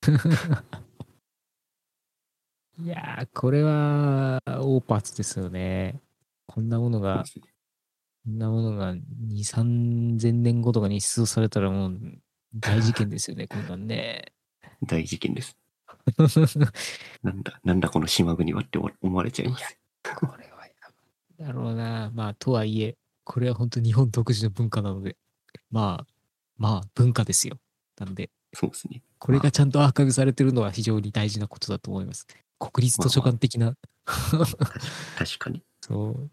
[2.80, 6.00] いやー、これは、オーパーツですよね。
[6.46, 7.24] こんなものが、
[8.24, 9.02] こんなものが2、
[9.44, 12.00] 3000年後とかに出土されたらもう
[12.54, 14.32] 大事件ですよね、 こんなんね。
[14.86, 15.56] 大事件です。
[17.22, 19.78] なんだ、なんだこの島国はって思われちゃいます。
[20.02, 20.72] これはやばい
[21.38, 22.10] だろうな。
[22.14, 25.16] まあ、とはいえ、これは本当日本独自の文化なので、
[25.70, 26.12] まあ、
[26.56, 27.58] まあ、文化ですよ。
[27.98, 29.02] なんで、そうですね。
[29.18, 32.26] これがちゃんとアーカイブされてるのは非常に大事なことだと思います。
[32.58, 33.74] 国立図書館的な、
[34.06, 35.62] 確かに。
[35.80, 36.30] そう。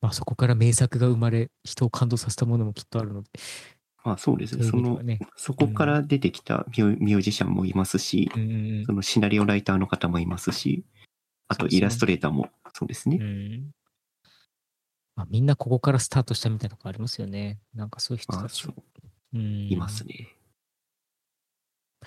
[0.00, 3.28] まあそこから名作が生まれ、人を感動させたものもきっとあるので。
[4.04, 4.64] まあそうですね。
[4.64, 5.18] そのね。
[5.36, 10.84] そこから出てきたミュミュージシャンもいますし、うんうんそのシナリオライターの方もいますし、
[11.48, 13.18] あとイラストレーターもそうですね。
[13.20, 13.24] うん。
[13.24, 13.70] うん
[15.16, 17.58] まあ、みんなここからスタートしたみたいなとこありますよね。
[17.74, 18.72] なんかそういう人まあたちそ。
[19.32, 20.36] いますね。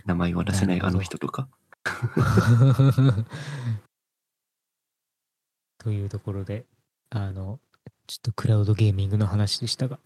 [0.05, 1.47] 名前は出せないあの人とか。
[5.78, 6.65] というところで、
[7.09, 7.59] あの、
[8.07, 9.99] ちょっとクラウドゲーミングの話でしたが、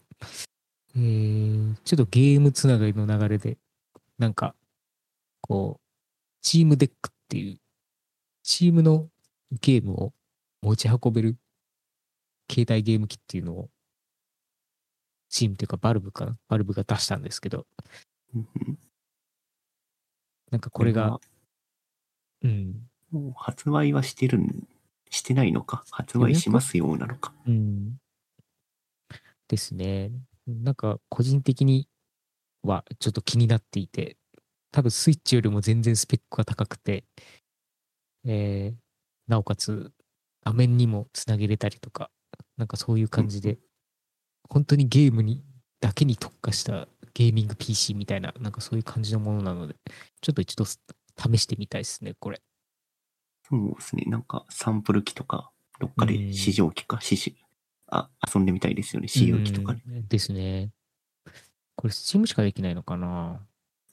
[0.94, 3.58] えー、ちょっとゲームつながりの流れで、
[4.18, 4.54] なんか、
[5.40, 5.84] こう、
[6.42, 7.60] チームデックっていう、
[8.42, 9.08] チームの
[9.60, 10.12] ゲームを
[10.62, 11.36] 持ち運べる
[12.50, 13.70] 携帯ゲーム機っていうのを、
[15.28, 16.36] チームというかバルブかな？
[16.48, 17.66] バルブが出したんですけど、
[20.50, 21.20] なんかこれがは、
[22.42, 24.66] うん、もう発売はしてるん、
[25.10, 25.84] してないのか？
[25.90, 27.32] 発売しますようなのか？
[27.46, 27.96] うん。
[29.48, 30.10] ですね。
[30.46, 31.88] なんか個人的に
[32.62, 34.16] はちょっと気になっていて、
[34.72, 37.04] 多分スイッチよりも全然スペックが高くて、
[38.26, 38.74] ええー
[39.28, 39.92] なおかつ
[40.42, 42.10] 画面にもつなげれたりとか、
[42.56, 43.58] なんかそういう感じで、
[44.48, 45.44] 本当にゲームに
[45.80, 49.74] だけに特化したゲーミング PC みたいな、なんかそういう感じのものなので、
[50.20, 50.78] ちょっと一度試
[51.38, 52.40] してみたいですね、これ。
[53.48, 54.04] そうですね。
[54.06, 57.36] なんかサンプル機とか、どっかで試乗機か、試し、
[57.86, 59.08] あ、遊んでみたいですよね。
[59.08, 59.82] 試用機とかね。
[59.86, 60.70] うんですね。
[61.76, 63.40] これ、Steam しかできないのかな？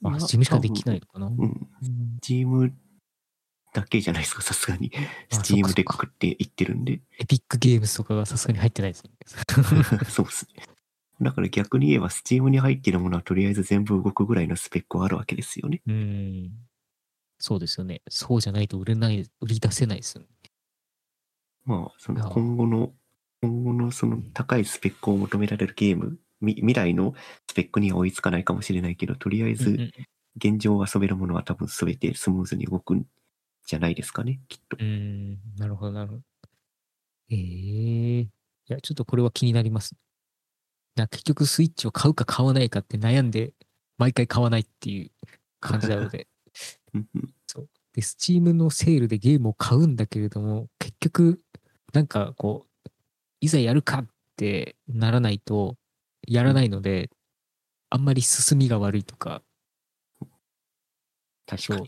[0.02, 1.34] あ、Steam しかできないのかな、うん。
[1.34, 2.18] うん
[3.76, 4.90] だけじゃないですか、さすがに。
[5.30, 7.00] あスチームでくくって言ってるんで。
[7.18, 9.10] エピックゲームズとかがさすがに入ってないですね。
[10.08, 10.62] そうですね。
[11.20, 15.82] だから逆に言えば、スチームに入ってるものはとりあえず全部動くぐらいのスペックはあるわけですよね。
[15.86, 16.52] うん。
[17.38, 18.00] そうですよね。
[18.08, 20.28] そうじゃないと売れない、売り出せないですよね。
[21.64, 22.92] まあ、その今後の、
[23.42, 27.14] 今後のその高いスペックを求められるゲーム、み未来の
[27.48, 29.90] スペックには追いつかないかもしれないけど、とりあえず
[30.36, 33.06] 現状遊べるものは多分全てスムーズに動くん
[33.66, 34.84] じゃないですかね、きっとう。
[34.84, 36.22] ん、なるほど、なるほど。
[37.30, 38.28] ええい
[38.68, 39.96] や、ちょっとこれは気になります。
[40.94, 43.52] な結局、スイッチを買うか買わないかって悩んで、
[43.98, 45.10] 毎回買わないっていう
[45.60, 46.28] 感じなので。
[46.94, 47.68] うんうんそう。
[47.92, 51.42] で、スチームのセールでゲームを買うんだけれども、結局、
[51.92, 52.90] なんかこう、
[53.40, 54.06] いざやるかっ
[54.36, 55.76] てならないと、
[56.26, 57.10] やらないので、
[57.90, 59.42] あんまり進みが悪いとか、
[61.58, 61.86] そう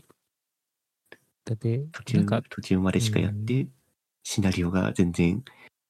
[1.55, 1.77] 確かに。。
[1.81, 3.67] だって、途中途中までしかやって、
[4.23, 5.43] シナリオが全然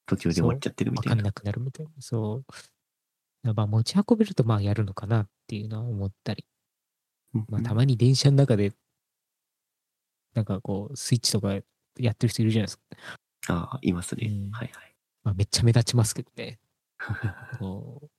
[0.06, 1.12] 途中で終わっちゃってるみたいな。
[1.12, 1.92] わかんなくなるみたいな。
[2.00, 2.44] そ
[3.44, 3.54] う。
[3.54, 6.46] まあ持ち運べるとまあやるのかなっていうのは思ったり。
[7.34, 8.74] うんまあたまに電車の中で、
[10.34, 11.54] なんかこう、スイッチとか
[11.98, 12.84] やってる人いるじゃないですか。
[13.50, 14.28] ああ、いますね。
[14.28, 14.96] うんはいはい。
[15.24, 16.60] まあめっちゃ目立ちますけどね。
[17.60, 18.10] こう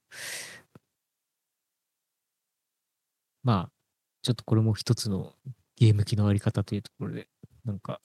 [3.43, 3.73] まあ、
[4.23, 5.35] ちょっとこれも一つの
[5.81, 7.27] ゲーム機のあり方というところで、
[7.65, 8.03] なんか、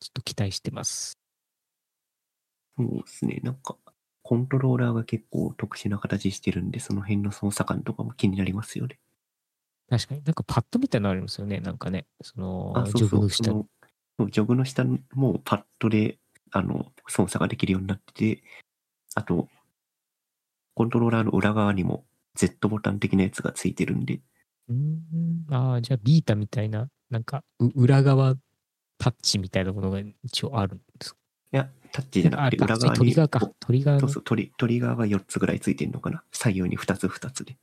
[0.00, 1.18] ちょっと期待してます。
[2.78, 3.40] そうですね。
[3.42, 3.76] なんか、
[4.22, 8.98] コントローラーが結構特殊な形してるんで、その辺の操作感とかも気になりますよね。
[9.90, 10.22] 確かに。
[10.24, 11.60] なんかパッドみたいなのありますよね。
[11.60, 12.06] なんかね。
[12.22, 13.00] その、あ、そうそう。
[13.02, 13.66] ジョグの下そ
[14.24, 16.18] のジョグの下もパッドで、
[16.50, 18.42] あの、操作ができるようになってて、
[19.14, 19.50] あと、
[20.72, 24.22] コントローラーの裏側にも Z ボタン的なやつがついてるんで、
[24.68, 25.46] うーん。
[25.50, 28.34] ああ、じゃあビータみたいな、なんか、う裏側
[28.98, 31.18] タッチみたいなものが一応あるんですか？
[31.52, 32.98] いや、タッチじゃなくて、裏側に。
[32.98, 33.40] トリガーか。
[33.60, 34.00] トリガーの。
[34.00, 36.24] そうそう、トリトリガーが4つぐらいついてるのかな？
[36.32, 37.56] 左右に2つ2つで。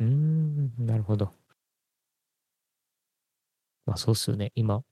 [0.00, 1.32] うーん、なるほど。
[3.86, 4.52] まあそうっすよね。
[4.54, 4.82] 今、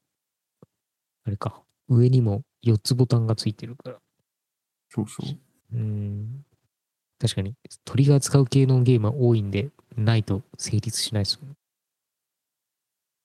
[1.24, 1.62] あれか。
[1.88, 3.98] 上にも4つボタンがついてるから。
[4.90, 5.26] そうそう。
[5.74, 6.44] うーん。
[7.18, 7.54] 確かに、
[7.84, 11.40] トリガー使う系のゲームは多いんで、ないと成立しないです。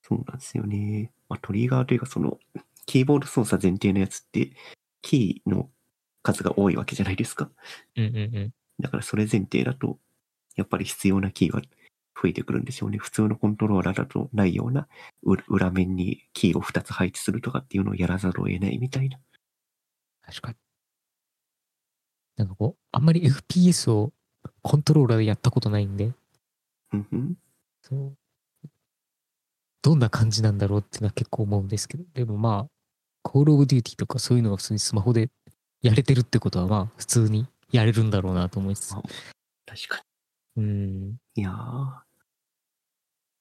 [0.01, 1.11] そうなんですよね。
[1.30, 2.38] まあ、トリガーというか、その、
[2.86, 4.51] キーボード操作前提のやつって、
[5.01, 5.69] キーの
[6.24, 7.49] 数が多いわけじゃないですか。
[7.95, 8.53] うんうんうん。
[8.80, 9.97] だからそれ前提だと、
[10.55, 11.61] やっぱり必要なキーが
[12.21, 12.97] 増えてくるんでしょうね。
[12.97, 14.88] 普通のコントローラーだとないような、
[15.24, 19.19] う裏面にキーを2つ配置するとかっていうのをやらざるを得ないみたいな。
[20.26, 20.55] 確かに。
[22.36, 24.11] なんかこう、あんまり FPS を
[24.61, 26.15] コントローラーでやったことないんで、うん
[26.93, 27.37] うん。
[27.81, 28.17] そう。
[29.81, 32.71] どんな感じなんだろうっていうのは結構思うんですけど、でもまあ、
[33.21, 35.29] Call of Duty とかそういうのが普通にスマホで
[35.81, 39.01] やれてるってことはまあ、普通にやれるんだろうなと思いつつあ。
[39.65, 40.03] 確か
[40.55, 41.09] うん。
[41.09, 41.15] に。
[41.35, 41.51] いや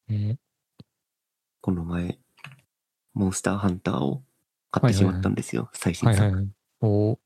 [0.08, 0.38] ー、ね、
[1.60, 2.18] この前、
[3.14, 4.24] モンスターハンターを
[4.70, 5.70] 買ってしまったんですよ。
[5.74, 6.20] 最新作。
[6.22, 6.50] はいはいはい。
[6.80, 7.18] おー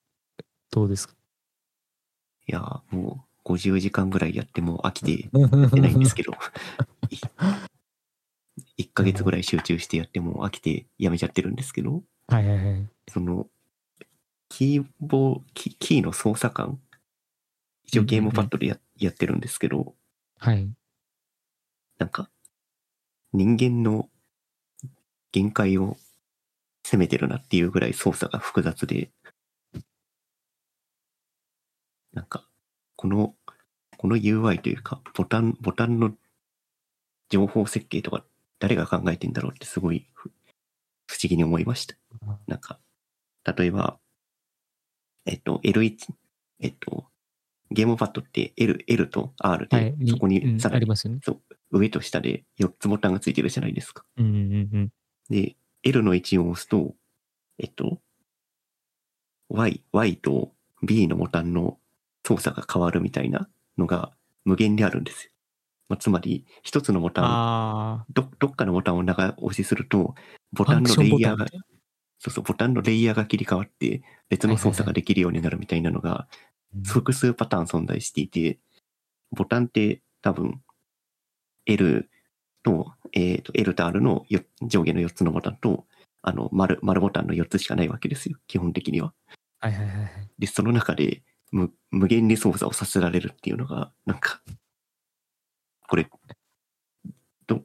[0.70, 1.14] どうですか？
[2.48, 6.32] いやー、もう50時間ぐらいやってもう飽きて やってないんですけど、
[8.76, 12.90] 1ヶ月ぐらい集中してやってもう飽きてやめちゃってるんですけど、はいはいはい。
[13.08, 13.48] その、
[14.48, 16.82] キーボー、キキーの操作感、
[17.84, 19.94] 一応ゲームパッドでや,、やってるんですけど、
[20.38, 20.68] はい。
[21.98, 22.28] なんか、
[23.32, 24.10] 人間の
[25.30, 25.96] 限界を
[26.82, 29.12] 攻めてるなっていうぐらい操作が複雑で、
[32.12, 32.48] なんか、
[32.96, 33.34] この、
[33.98, 36.12] この UI というか、ボタン、ボタンの
[37.28, 38.24] 情報設計とか
[38.58, 40.30] 誰が考えてんだろうってすごいふ
[41.06, 41.94] 不思議に思いました。
[42.46, 42.78] なんか、
[43.56, 43.98] 例えば、
[45.24, 45.96] えっと、L1、
[46.60, 47.06] えっと、
[47.70, 49.94] ゲームパッドって L、L と R で、はい。
[50.08, 51.20] そこうんにさらにありますよね。
[51.70, 54.04] 上と下で4つボタンがついてるじゃないですか。
[54.16, 54.34] うんうん
[54.72, 54.92] うん。
[55.28, 56.94] で、L の位置を押すと、
[57.58, 58.00] えっと、
[59.48, 61.78] Y、Y と B のボタンの
[62.26, 63.48] 操作が変わるみたいな
[63.78, 64.10] のが
[64.44, 65.30] 無限であるんですよ。
[65.88, 70.16] まあ、つまり、一つのボタン、あど、どっかのボタンを長押しすると、
[70.52, 71.46] ボタンのレイヤーが。
[72.18, 76.26] そうそう、ボタンのレイヤーが切り替わって、別の操作ができるようになるみたいなのが、
[76.84, 78.58] 複数パターン存在していて、
[79.30, 80.60] ボタンって多分、
[81.66, 82.10] L
[82.64, 85.86] と、えっ、と、L と R のよ上下の4つのボタンと、
[86.22, 89.12] あの、丸、丸ボタンの4つしかないわけですよ、基本的には。
[89.60, 90.10] はいはいはいはい。
[90.40, 91.22] で、その中で
[91.52, 94.42] 無無限に操作をさせられるっていうのが、なんか、
[95.88, 96.08] これ、
[97.46, 97.64] ど、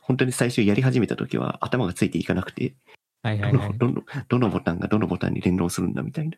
[0.00, 2.74] 本当に最初やり始めた時は頭がついていかなくて、
[3.22, 3.78] はいはいはい。
[3.78, 6.36] どのどのどのボタンがどのボタンに連動するんだみたいな。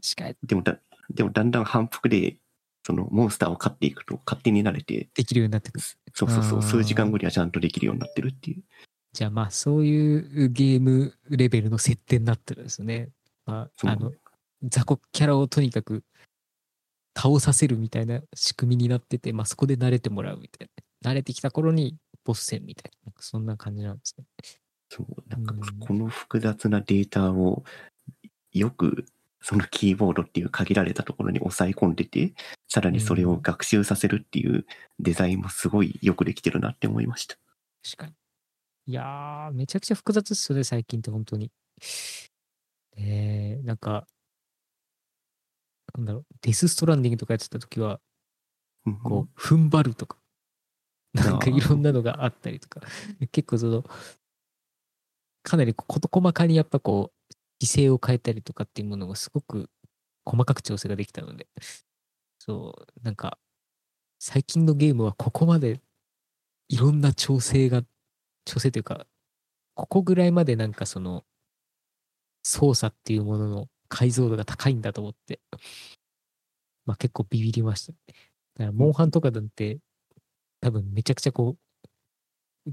[0.00, 0.78] 近いでもだ、
[1.10, 2.36] でもだんだん反復で、
[2.86, 5.84] そのモンスターを飼っていくと勝手に慣れて、できるようになってくる。
[6.12, 8.62] そうそうそう、数時間後にはちゃんとできるようになってるっていう。
[9.12, 13.10] じゃあまあそういうゲームレベルの設定になってるんですね。
[13.46, 14.12] まあ、あの、
[14.64, 16.02] 雑魚キャラをとにかく
[17.16, 20.68] 倒させるみたいな仕組みになってて、まあそこで慣れてもらうみたい
[21.02, 21.10] な。
[21.10, 24.24] 慣れてきた頃にボス戦みたいな、なそんな感じなんですね。
[24.88, 27.64] そう、なんかうんこの複雑なデータを
[28.52, 29.04] よく
[29.40, 32.32] そのキーボードっていう限られたところに抑え込んでて、
[32.68, 34.64] さらにそれを学習させるっていう
[34.98, 37.36] デザインもすごいよくできてるなって思いました。
[37.84, 38.14] 確かに。
[38.86, 41.50] いやー、めちゃくちゃ複雑っすよね、最近って本当に。
[42.96, 44.06] えー、なんか、
[45.96, 48.00] なんだろう、デスストランディングとかやってた時は、
[48.86, 50.18] うんこう、踏ん張るとか、
[51.14, 52.80] なんかいろんなのがあったりとか、
[53.32, 53.84] 結構その、
[55.42, 59.70] かなり事細かにやっぱこう、姿勢を変えたりとかっていうものがすごく
[60.24, 61.46] 細かく調整ができたので、
[62.38, 63.38] そう、なんか、
[64.18, 65.80] 最近のゲームはここまで
[66.68, 67.82] いろんな調整が、
[68.44, 69.06] 調整というか、
[69.74, 71.24] ここぐらいまでなんかその、
[72.42, 75.40] 操作っていうものの解像度が高いんだと思って、
[76.84, 77.98] まあ結構ビビりましたね。
[78.54, 79.78] だから、モンハンとかなんて、
[80.60, 81.56] 多分めちゃくちゃこ
[82.66, 82.72] う、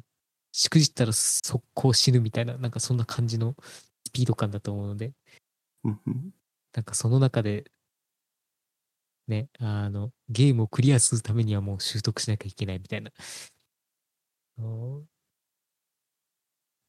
[0.52, 3.56] しくじったら速攻死ぬみたいな、なんかそんな感じの
[4.08, 5.14] スピード感だと思うので、
[6.74, 7.72] なんかその中で、
[9.28, 13.12] ね、あの、ゲームをクリアするためにはもう習得しなきゃいけないみたいな。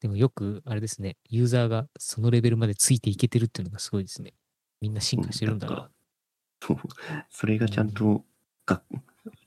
[0.03, 4.33] でもよく、あれですね、ユーザーがそのレベルまでついていけてるっていうのがすごいですね。
[4.81, 5.89] みんな進化してるんだな。
[6.61, 6.77] そう
[7.29, 8.25] それがちゃんと、
[8.65, 8.81] が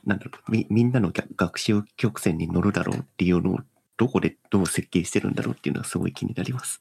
[0.07, 3.59] なんだろうみみんなの学学習曲線に乗るだろうっていうのを
[3.99, 6.81] どこでどう設計してるんだろうっていうのはすごい気になります。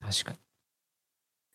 [0.00, 0.32] 確か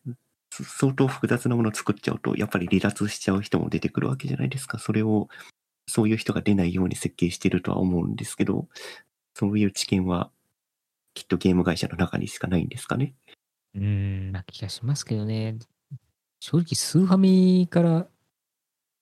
[0.06, 0.14] に。
[0.52, 4.78] そ相当複雑なものを作っちゃうと、やっぱり離脱しちゃう人も出てくるわけじゃないですか。
[4.78, 5.30] それを、
[5.88, 8.68] そういう人が出ないように設計してるとは思うんですけど、
[9.34, 10.30] そういう知見は、
[11.14, 13.16] きっとゲーム会社の中にしかないんですかね。
[13.76, 15.58] うーん、な気がしますけどね。
[16.40, 18.08] 正直、スーファミから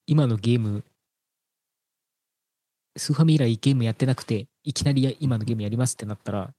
[0.06, 0.84] 今のゲーム、
[2.96, 6.54] スーファミ以来ゲームやってなくて、いきなりや今のゲームやりますってなったら、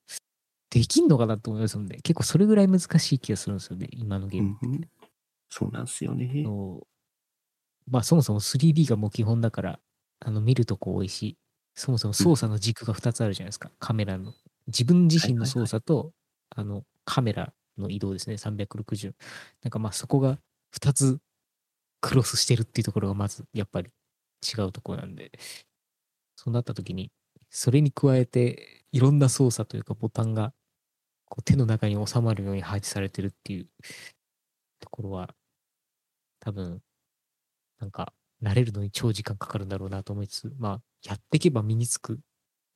[0.69, 4.57] できんのかなと思いますので、結構それぐらい難しい気がするんですよね、今のゲーム。
[4.61, 4.89] うんうん
[5.49, 6.45] そうなんですよね。
[7.87, 9.79] まあそもそも 3D がもう基本だから、
[10.19, 11.37] あの見るとこ多いし、
[11.73, 14.33] そもそも操作の軸が2つあるじゃないですか、カメラの。
[14.70, 16.11] 自分自身の操作と、
[16.55, 19.13] あのカメラの移動ですね、360。
[19.63, 20.39] なんかまあそこが
[20.76, 21.20] 2つ
[22.01, 23.89] クロスしてるっていうところがまずやっぱり
[24.41, 25.32] 違うところなんで、
[26.36, 27.11] そうなった時に、
[27.49, 30.53] それに加えていろんな操作というかボタンが
[31.26, 33.67] こう手の中に収まるように配置されてるっていう
[34.80, 35.30] ところは、
[36.39, 36.82] 多分、
[37.80, 42.20] なんか、慣れるのに超時間かかるんだろうなと思いつつ、まあ、やっていけば身につく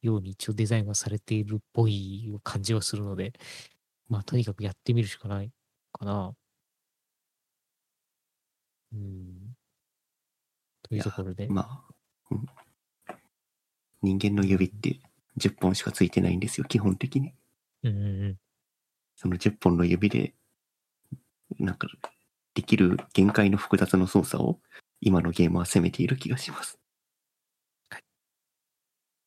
[0.04, 3.34] ように一応デザインはされているっぽい感じはするので、
[4.10, 5.52] まあ、とにかくやってみるしかない
[5.92, 6.36] かな。
[8.94, 9.56] うん。
[10.84, 11.94] というところで、まあ、
[12.32, 12.46] うん
[14.04, 15.00] 人間の指って
[15.38, 17.34] 10本しかついてないんですよ、基本的に。
[17.84, 18.38] うん。
[19.16, 20.34] その10本の指で、
[21.58, 21.88] なんか、
[22.54, 24.60] できる限界の複雑な操作を
[25.00, 26.78] 今のゲームは攻めている気がします。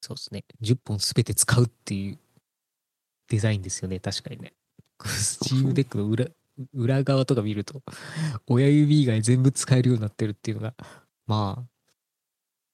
[0.06, 0.44] そうですね。
[0.62, 2.18] 10本すべて使うっていう
[3.28, 4.52] デザインですよね、確かにね。
[5.04, 6.26] Steam Deck の裏
[6.72, 7.82] 裏側とか見ると、
[8.46, 10.74] 親指以外全部使えるようになってるっていうのが、
[11.26, 11.68] まあ、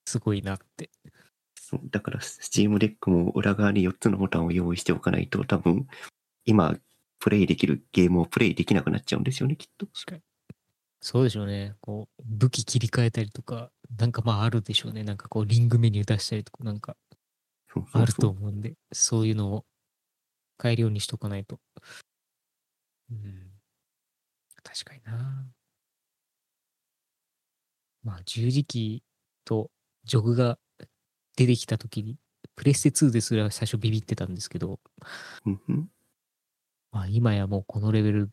[0.07, 0.91] すごいなって。
[1.57, 5.89] そうだから、 Steam Deck も裏側に4つのボタンを用意しておかないと、多分、
[6.45, 6.79] 今、
[7.19, 9.87] プレイできるゲームをプレイできなくなっちゃうんですよね、きっと。
[9.87, 10.23] 確かに。
[11.01, 11.75] そうでしょうね。
[11.81, 15.03] こう、武器切り替えたりとか、なんかまああるでしょうね。
[15.03, 16.97] なんかこう、リングメニュー出したりとか、なんか
[17.93, 19.65] あると思うんで、そういうのを
[20.63, 21.61] 変えるようにしとかないと。
[23.11, 23.51] うん。
[24.63, 25.47] 確かにな。
[28.03, 29.71] まあ、十字キーと
[30.05, 30.59] ジョグが
[31.37, 32.17] 出てきたときに、
[32.57, 34.81] プレステ2ですら最初ビビってたんですけど、
[36.91, 38.31] まあ今やもうこのレベル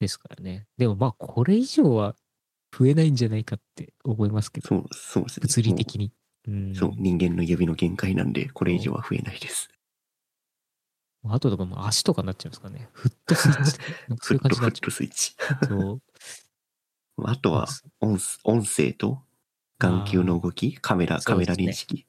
[0.00, 0.66] ですからね。
[0.76, 2.16] でもまあこれ以上は
[2.76, 5.42] 増えないんじゃないかって思いますけど、そう、そうですね。
[5.42, 6.12] 物理的に。
[6.74, 9.68] そう、人間の指の限界なんで、これ以上は増えないです。
[11.24, 12.88] あととかもう足とかになっちゃうんですかね。
[12.92, 13.72] フットスイッチ
[14.22, 15.36] そういう感フットフッじになっちゃトスイッチ。
[15.62, 15.66] う。
[15.66, 15.92] そ
[17.18, 17.24] う。
[17.28, 17.68] あとは
[18.00, 19.22] 音音声と
[19.78, 22.06] 眼球の動き、カメラ、カメラ認識。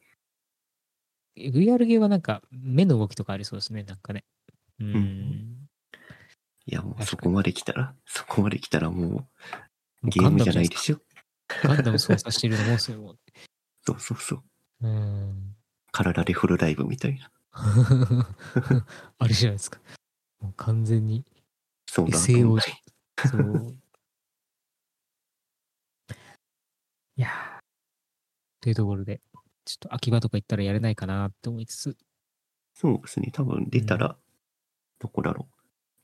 [1.37, 3.83] VR ゲーはなんか目の動きとかありそうですね。
[3.83, 4.23] なんかね。
[4.79, 4.93] うん。
[4.93, 5.69] ん
[6.65, 9.27] いや、もうそこまで来たら、そこまで来たらも
[10.03, 11.01] うゲームじゃないでしょ。
[11.63, 12.99] ガンダム操作してるのもんですよ。
[12.99, 13.15] も
[13.85, 14.43] そうそうそう。
[14.81, 15.55] ううん。
[15.91, 17.31] 体でフルダイブみたいな。
[19.17, 19.79] あれじゃないですか。
[20.39, 21.25] もう完全に。
[21.87, 23.29] そうだ SAO じゃん。
[23.29, 23.77] そう。
[27.17, 27.31] いやー
[28.61, 29.21] というところで、
[29.65, 31.97] ちょっと秋葉とか行ったらやれないかなって思いつつ、
[32.73, 33.31] そうですね。
[33.31, 34.17] 多分出たら、
[34.99, 35.55] どこだろう。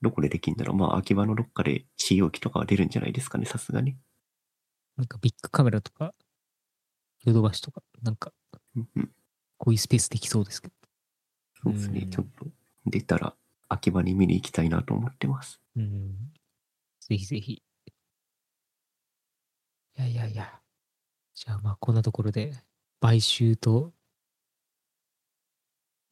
[0.02, 0.78] どこでできんだろう。
[0.78, 3.98] まあ、秋葉のどっかで使用機とかは出るんじゃないですかね、さすがに。
[4.96, 6.14] なんかビッグカメラとか、
[7.26, 8.32] ヨドバシとか、なんか。
[9.58, 10.74] こういうスペースできそうですけど。
[11.64, 12.06] そうですねう。
[12.06, 12.46] んちょっと、
[12.86, 13.36] 出たら、
[13.70, 15.60] 秋葉に見に行きたいなと思ってます。
[15.76, 16.32] うん。
[17.02, 17.54] ぜひぜひ。
[17.54, 17.62] い
[19.96, 20.62] やいやいや。
[21.34, 22.54] じゃあまあこんなところで、
[23.02, 23.94] 買収と、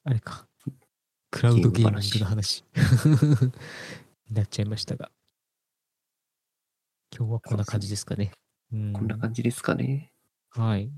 [0.04, 0.48] あれか、
[1.32, 2.64] クラウドゲーミングの話
[4.30, 5.12] になっちゃいましたが。
[7.16, 8.32] 今日はこんな感じですかね。
[8.72, 10.12] うん、こんな感じですかね。
[10.58, 10.90] はい。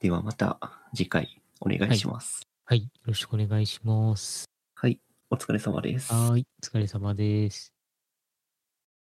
[0.00, 0.60] ではまた
[0.94, 2.42] 次回お願いします。
[2.64, 2.84] はい。
[2.84, 4.44] よろしくお願いします。
[4.76, 5.00] はい。
[5.28, 6.12] お疲れ様です。
[6.12, 6.46] はい。
[6.62, 7.73] お疲れ様です。